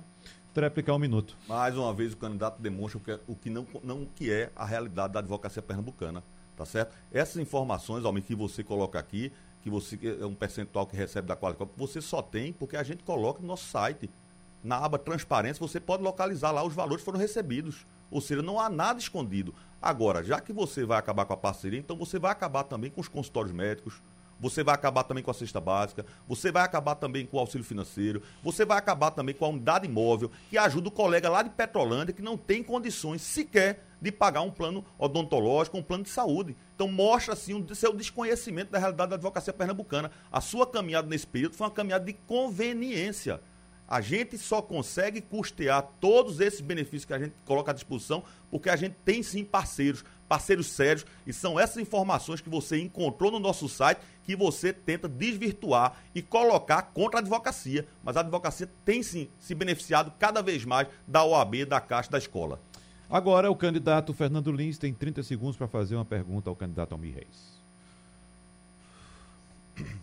[0.52, 1.36] Tréplica, um minuto.
[1.48, 4.50] Mais uma vez, o candidato demonstra o que, é, o que não, não que é
[4.56, 6.24] a realidade da advocacia pernambucana,
[6.56, 6.92] tá certo?
[7.12, 9.32] Essas informações, Almir, que você coloca aqui,
[9.62, 13.04] que você é um percentual que recebe da Qualicop, você só tem porque a gente
[13.04, 14.10] coloca no nosso site.
[14.62, 17.86] Na aba transparência, você pode localizar lá os valores que foram recebidos.
[18.10, 19.54] Ou seja, não há nada escondido.
[19.80, 23.00] Agora, já que você vai acabar com a parceria, então você vai acabar também com
[23.00, 24.02] os consultórios médicos,
[24.40, 27.64] você vai acabar também com a cesta básica, você vai acabar também com o auxílio
[27.64, 31.50] financeiro, você vai acabar também com a unidade imóvel, que ajuda o colega lá de
[31.50, 36.56] Petrolândia que não tem condições sequer de pagar um plano odontológico, um plano de saúde.
[36.74, 40.10] Então mostra assim o seu desconhecimento da realidade da advocacia pernambucana.
[40.32, 43.40] A sua caminhada nesse período foi uma caminhada de conveniência.
[43.86, 48.70] A gente só consegue custear todos esses benefícios que a gente coloca à disposição porque
[48.70, 53.40] a gente tem sim parceiros, parceiros sérios, e são essas informações que você encontrou no
[53.40, 54.00] nosso site
[54.30, 57.84] que você tenta desvirtuar e colocar contra a advocacia.
[58.00, 62.18] Mas a advocacia tem sim se beneficiado cada vez mais da OAB, da Caixa, da
[62.18, 62.60] escola.
[63.10, 67.16] Agora o candidato Fernando Lins tem 30 segundos para fazer uma pergunta ao candidato Almir
[67.16, 67.60] Reis.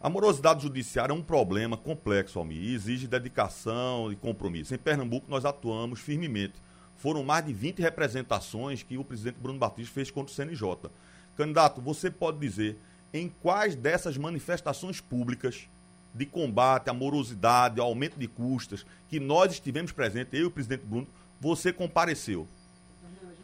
[0.00, 4.74] A morosidade judiciária é um problema complexo, Almir, e exige dedicação e compromisso.
[4.74, 6.54] Em Pernambuco, nós atuamos firmemente.
[6.96, 10.90] Foram mais de 20 representações que o presidente Bruno Batista fez contra o CNJ.
[11.36, 12.80] Candidato, você pode dizer
[13.12, 15.68] em quais dessas manifestações públicas
[16.14, 20.50] de combate à morosidade, ao aumento de custas, que nós estivemos presentes, eu e o
[20.50, 21.06] presidente Bruno,
[21.40, 22.48] você compareceu?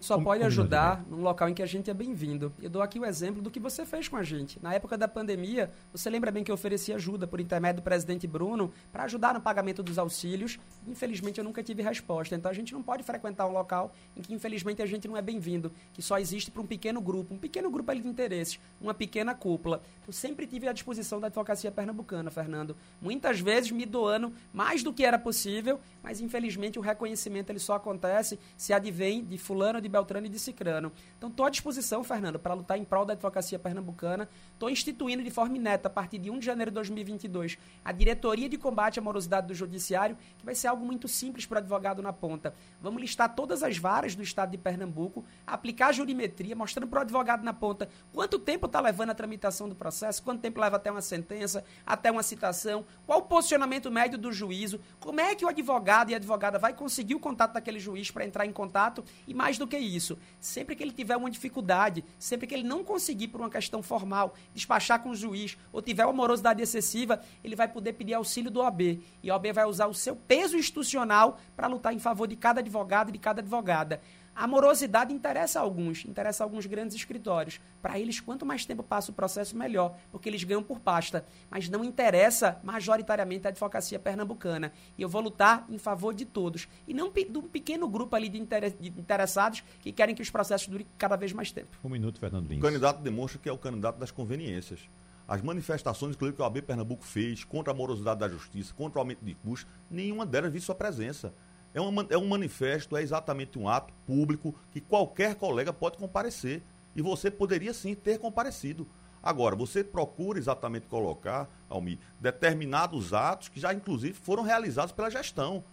[0.04, 2.52] Só pode ajudar num local em que a gente é bem-vindo.
[2.60, 4.62] Eu dou aqui o exemplo do que você fez com a gente.
[4.62, 8.26] Na época da pandemia, você lembra bem que eu ofereci ajuda por intermédio do presidente
[8.26, 10.58] Bruno para ajudar no pagamento dos auxílios.
[10.86, 12.34] Infelizmente, eu nunca tive resposta.
[12.34, 15.22] Então, a gente não pode frequentar um local em que, infelizmente, a gente não é
[15.22, 18.92] bem-vindo, que só existe para um pequeno grupo, um pequeno grupo ali de interesses, uma
[18.92, 19.80] pequena cúpula.
[20.06, 22.76] Eu sempre tive à disposição da advocacia pernambucana, Fernando.
[23.00, 27.76] Muitas vezes me doando mais do que era possível, mas, infelizmente, o reconhecimento ele só
[27.76, 30.90] acontece se advém de fulano de Beltrano e de Cicrano.
[31.16, 34.28] Então, estou à disposição, Fernando, para lutar em prol da advocacia pernambucana.
[34.52, 38.48] Estou instituindo de forma ineta, a partir de 1 de janeiro de 2022, a Diretoria
[38.48, 42.02] de Combate à Morosidade do Judiciário, que vai ser algo muito simples para o advogado
[42.02, 42.52] na ponta.
[42.80, 47.02] Vamos listar todas as varas do estado de Pernambuco, aplicar a jurimetria, mostrando para o
[47.02, 50.90] advogado na ponta quanto tempo está levando a tramitação do processo, quanto tempo leva até
[50.90, 55.48] uma sentença, até uma citação, qual o posicionamento médio do juízo, como é que o
[55.48, 59.34] advogado e a advogada vai conseguir o contato daquele juiz para entrar em contato e
[59.34, 63.28] mais do que isso, sempre que ele tiver uma dificuldade, sempre que ele não conseguir
[63.28, 67.68] por uma questão formal despachar com o juiz ou tiver uma morosidade excessiva, ele vai
[67.68, 69.00] poder pedir auxílio do OAB.
[69.22, 72.60] E a OAB vai usar o seu peso institucional para lutar em favor de cada
[72.60, 74.00] advogado e de cada advogada.
[74.34, 77.60] A morosidade interessa a alguns, interessa a alguns grandes escritórios.
[77.80, 81.24] Para eles, quanto mais tempo passa o processo, melhor, porque eles ganham por pasta.
[81.48, 84.72] Mas não interessa majoritariamente a advocacia pernambucana.
[84.98, 86.66] E eu vou lutar em favor de todos.
[86.88, 90.86] E não de um pequeno grupo ali de, interessados que querem que os processos durem
[90.98, 91.78] cada vez mais tempo.
[91.84, 92.58] Um minuto, Fernando Lins.
[92.58, 94.80] O candidato demonstra que é o candidato das conveniências.
[95.26, 99.24] As manifestações que o AB Pernambuco fez contra a morosidade da justiça, contra o aumento
[99.24, 101.32] de custos, nenhuma delas viu sua presença.
[101.74, 106.62] É, uma, é um manifesto, é exatamente um ato público que qualquer colega pode comparecer.
[106.94, 108.86] E você poderia sim ter comparecido.
[109.20, 115.64] Agora, você procura exatamente colocar, Almi, determinados atos que já, inclusive, foram realizados pela gestão.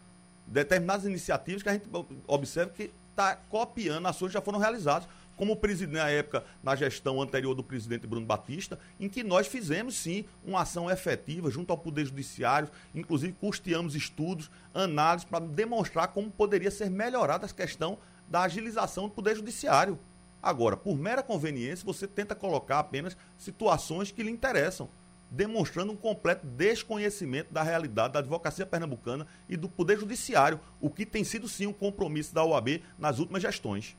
[0.47, 1.87] Determinadas iniciativas que a gente
[2.25, 5.07] observa que está copiando ações que já foram realizadas
[5.41, 9.95] como presidente na época, na gestão anterior do presidente Bruno Batista, em que nós fizemos
[9.95, 16.29] sim uma ação efetiva junto ao Poder Judiciário, inclusive custeamos estudos, análises para demonstrar como
[16.29, 17.97] poderia ser melhorada a questão
[18.29, 19.97] da agilização do Poder Judiciário.
[20.43, 24.87] Agora, por mera conveniência, você tenta colocar apenas situações que lhe interessam,
[25.31, 31.03] demonstrando um completo desconhecimento da realidade da advocacia pernambucana e do Poder Judiciário, o que
[31.03, 33.95] tem sido sim um compromisso da OAB nas últimas gestões.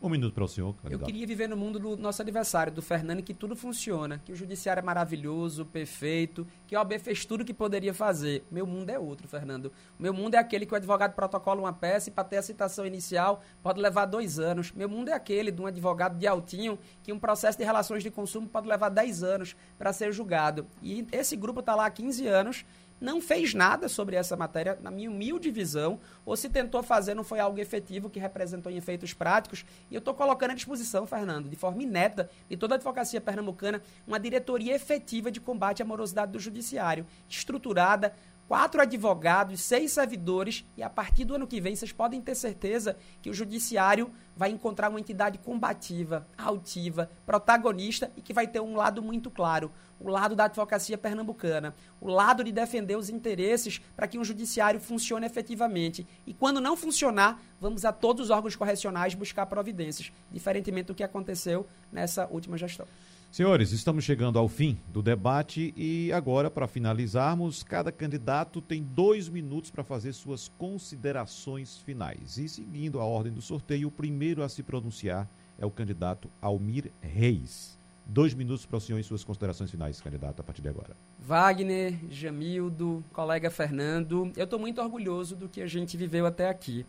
[0.00, 0.74] Um minuto para o senhor.
[0.74, 1.02] Candidato.
[1.02, 4.36] Eu queria viver no mundo do nosso adversário, do Fernando, que tudo funciona, que o
[4.36, 8.44] judiciário é maravilhoso, perfeito, que a OAB fez tudo o que poderia fazer.
[8.48, 9.72] Meu mundo é outro, Fernando.
[9.98, 12.86] Meu mundo é aquele que o advogado protocola uma peça e para ter a citação
[12.86, 14.70] inicial pode levar dois anos.
[14.70, 18.10] Meu mundo é aquele de um advogado de altinho que um processo de relações de
[18.10, 20.64] consumo pode levar dez anos para ser julgado.
[20.80, 22.64] E esse grupo está lá há 15 anos
[23.00, 27.24] não fez nada sobre essa matéria, na minha humilde visão, ou se tentou fazer, não
[27.24, 29.64] foi algo efetivo que representou em efeitos práticos.
[29.90, 33.82] E eu estou colocando à disposição, Fernando, de forma inédita, de toda a advocacia pernambucana,
[34.06, 38.14] uma diretoria efetiva de combate à morosidade do judiciário, estruturada,
[38.48, 42.96] quatro advogados, seis servidores, e a partir do ano que vem vocês podem ter certeza
[43.20, 48.74] que o judiciário vai encontrar uma entidade combativa, altiva, protagonista e que vai ter um
[48.74, 49.70] lado muito claro,
[50.00, 54.80] o lado da advocacia pernambucana, o lado de defender os interesses para que um judiciário
[54.80, 56.06] funcione efetivamente.
[56.26, 61.02] E quando não funcionar, vamos a todos os órgãos correcionais buscar providências, diferentemente do que
[61.02, 62.86] aconteceu nessa última gestão.
[63.30, 69.28] Senhores, estamos chegando ao fim do debate e agora, para finalizarmos, cada candidato tem dois
[69.28, 72.38] minutos para fazer suas considerações finais.
[72.38, 76.90] E seguindo a ordem do sorteio, o primeiro a se pronunciar é o candidato Almir
[77.02, 77.78] Reis.
[78.06, 80.96] Dois minutos para o senhor e suas considerações finais, candidato, a partir de agora.
[81.18, 86.86] Wagner, Jamildo, colega Fernando, eu estou muito orgulhoso do que a gente viveu até aqui.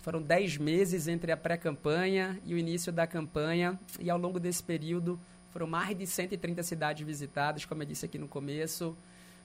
[0.00, 4.62] Foram dez meses entre a pré-campanha e o início da campanha, e ao longo desse
[4.62, 5.18] período
[5.50, 8.96] foram mais de 130 cidades visitadas, como eu disse aqui no começo,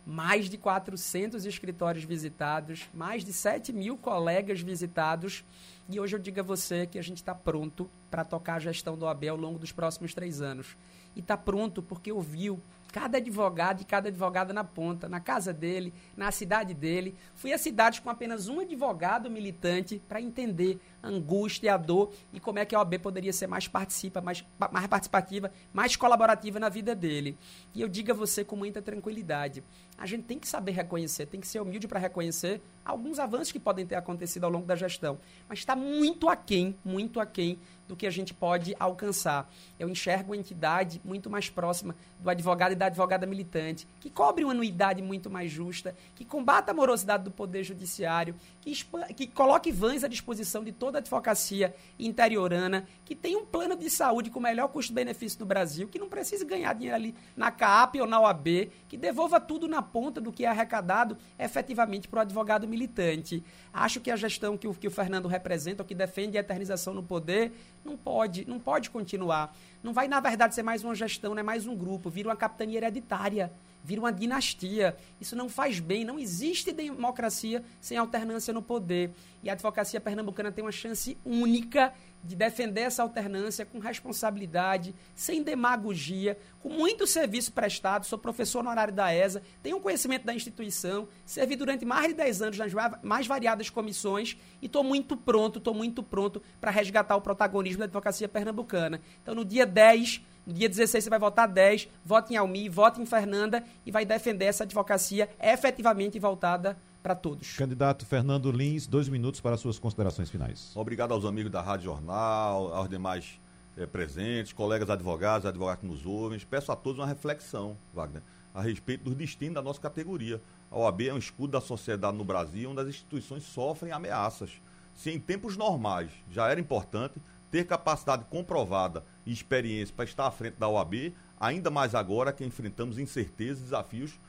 [0.06, 5.44] mais de 400 escritórios visitados, mais de 7 mil colegas visitados.
[5.90, 8.98] E hoje eu digo a você que a gente está pronto para tocar a gestão
[8.98, 10.76] do OAB ao longo dos próximos três anos.
[11.16, 12.60] E está pronto porque ouviu
[12.94, 17.16] cada advogado e cada advogada na ponta, na casa dele, na cidade dele.
[17.34, 22.14] Fui a cidades com apenas um advogado militante para entender a angústia e a dor
[22.32, 26.60] e como é que a OAB poderia ser mais participa, mais, mais participativa, mais colaborativa
[26.60, 27.36] na vida dele.
[27.74, 29.64] E eu digo a você com muita tranquilidade,
[29.98, 33.60] a gente tem que saber reconhecer, tem que ser humilde para reconhecer alguns avanços que
[33.60, 35.18] podem ter acontecido ao longo da gestão,
[35.50, 39.52] mas está muito aquém, muito aquém do que a gente pode alcançar.
[39.80, 44.44] Eu enxergo uma entidade muito mais próxima do advogado e da advogada militante, que cobre
[44.44, 48.74] uma anuidade muito mais justa, que combata a morosidade do Poder Judiciário, que,
[49.16, 53.90] que coloque vãs à disposição de toda a advocacia interiorana, que tem um plano de
[53.90, 58.00] saúde com o melhor custo-benefício do Brasil, que não precise ganhar dinheiro ali na CAP
[58.02, 62.22] ou na OAB, que devolva tudo na ponta do que é arrecadado efetivamente para o
[62.22, 63.44] advogado militante.
[63.74, 66.94] Acho que a gestão que o, que o Fernando representa, o que defende a eternização
[66.94, 67.52] no poder,
[67.84, 69.56] não pode, não pode continuar.
[69.82, 72.36] Não vai, na verdade, ser mais uma gestão, não é mais um grupo, vira uma
[72.36, 73.52] capitania hereditária
[73.84, 74.96] vira uma dinastia.
[75.20, 76.06] Isso não faz bem.
[76.06, 79.12] Não existe democracia sem alternância no poder.
[79.44, 85.44] E a advocacia pernambucana tem uma chance única de defender essa alternância com responsabilidade, sem
[85.44, 88.06] demagogia, com muito serviço prestado.
[88.06, 92.58] Sou professor honorário da ESA, tenho conhecimento da instituição, servi durante mais de 10 anos
[92.58, 92.72] nas
[93.04, 97.86] mais variadas comissões e estou muito pronto, estou muito pronto para resgatar o protagonismo da
[97.86, 99.02] advocacia pernambucana.
[99.22, 103.02] Então, no dia 10 no dia 16 você vai votar 10, vote em Almi, vote
[103.02, 107.56] em Fernanda e vai defender essa advocacia efetivamente voltada para todos.
[107.56, 110.72] Candidato Fernando Lins, dois minutos para suas considerações finais.
[110.76, 113.40] Obrigado aos amigos da Rádio Jornal, aos demais
[113.78, 116.40] é, presentes, colegas advogados, advogados que nos ouvem.
[116.40, 118.22] Peço a todos uma reflexão, Wagner,
[118.54, 120.42] a respeito dos destinos da nossa categoria.
[120.72, 124.52] A OAB é um escudo da sociedade no Brasil, onde as instituições sofrem ameaças.
[124.96, 127.16] Se em tempos normais já era importante,
[127.54, 132.44] ter capacidade comprovada e experiência para estar à frente da OAB, ainda mais agora que
[132.44, 134.20] enfrentamos incertezas e desafios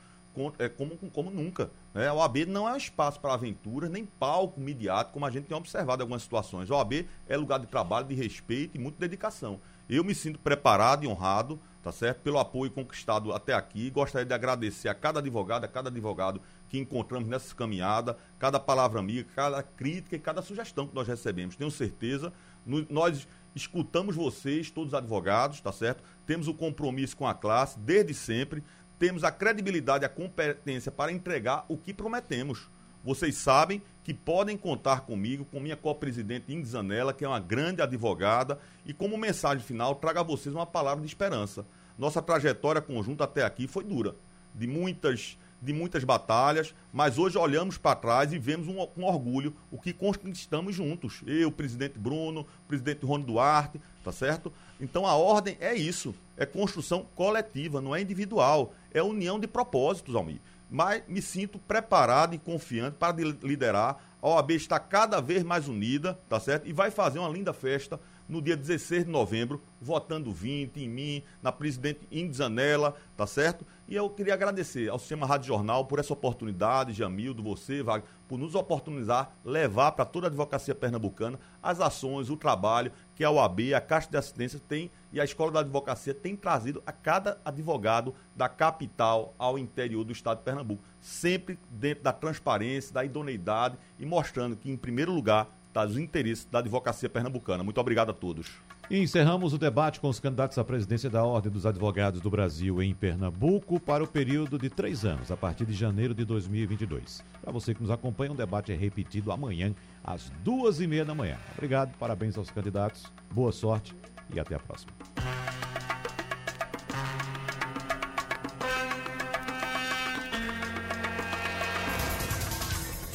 [0.59, 1.71] é, como, como nunca.
[1.91, 2.07] Né?
[2.07, 5.57] A OAB não é um espaço para aventuras, nem palco midiático, como a gente tem
[5.57, 6.69] observado em algumas situações.
[6.69, 9.59] A OAB é lugar de trabalho, de respeito e muita dedicação.
[9.89, 12.21] Eu me sinto preparado e honrado, tá certo?
[12.21, 13.89] Pelo apoio conquistado até aqui.
[13.89, 18.99] Gostaria de agradecer a cada advogado, a cada advogado que encontramos nessa caminhada, cada palavra
[18.99, 21.55] amiga, cada crítica e cada sugestão que nós recebemos.
[21.55, 22.31] Tenho certeza
[22.65, 26.03] nós escutamos vocês, todos os advogados, tá certo?
[26.25, 28.63] Temos o compromisso com a classe desde sempre,
[28.99, 32.69] temos a credibilidade e a competência para entregar o que prometemos.
[33.03, 37.81] Vocês sabem que podem contar comigo, com minha co-presidente Ingrid Zanella, que é uma grande
[37.81, 41.65] advogada, e como mensagem final, trago a vocês uma palavra de esperança.
[41.97, 44.15] Nossa trajetória conjunta até aqui foi dura,
[44.53, 49.55] de muitas de muitas batalhas, mas hoje olhamos para trás e vemos um, com orgulho
[49.71, 51.21] o que conquistamos juntos.
[51.25, 54.51] Eu, presidente Bruno, presidente Rony Duarte, tá certo?
[54.79, 60.15] Então a ordem é isso, é construção coletiva, não é individual, é união de propósitos,
[60.15, 60.39] Almir.
[60.69, 63.97] Mas me sinto preparado e confiante para liderar.
[64.21, 66.67] A OAB está cada vez mais unida, tá certo?
[66.67, 71.23] E vai fazer uma linda festa no dia 16 de novembro, votando 20 em mim,
[71.41, 73.65] na presidente Indizanela, tá certo?
[73.87, 78.39] E eu queria agradecer ao Sistema Rádio Jornal por essa oportunidade, Jamildo, você, Wagner, por
[78.39, 83.73] nos oportunizar, levar para toda a advocacia pernambucana as ações, o trabalho que a OAB,
[83.75, 88.13] a Caixa de Assistência tem e a Escola da Advocacia tem trazido a cada advogado
[88.35, 94.05] da capital ao interior do estado de Pernambuco, sempre dentro da transparência, da idoneidade e
[94.05, 95.47] mostrando que, em primeiro lugar,
[95.83, 97.63] dos interesses da advocacia pernambucana.
[97.63, 98.47] Muito obrigado a todos.
[98.89, 102.81] E encerramos o debate com os candidatos à presidência da Ordem dos Advogados do Brasil
[102.81, 107.23] em Pernambuco para o período de três anos, a partir de janeiro de 2022.
[107.41, 109.73] Para você que nos acompanha, o debate é repetido amanhã,
[110.03, 111.37] às duas e meia da manhã.
[111.53, 113.95] Obrigado, parabéns aos candidatos, boa sorte
[114.33, 114.93] e até a próxima.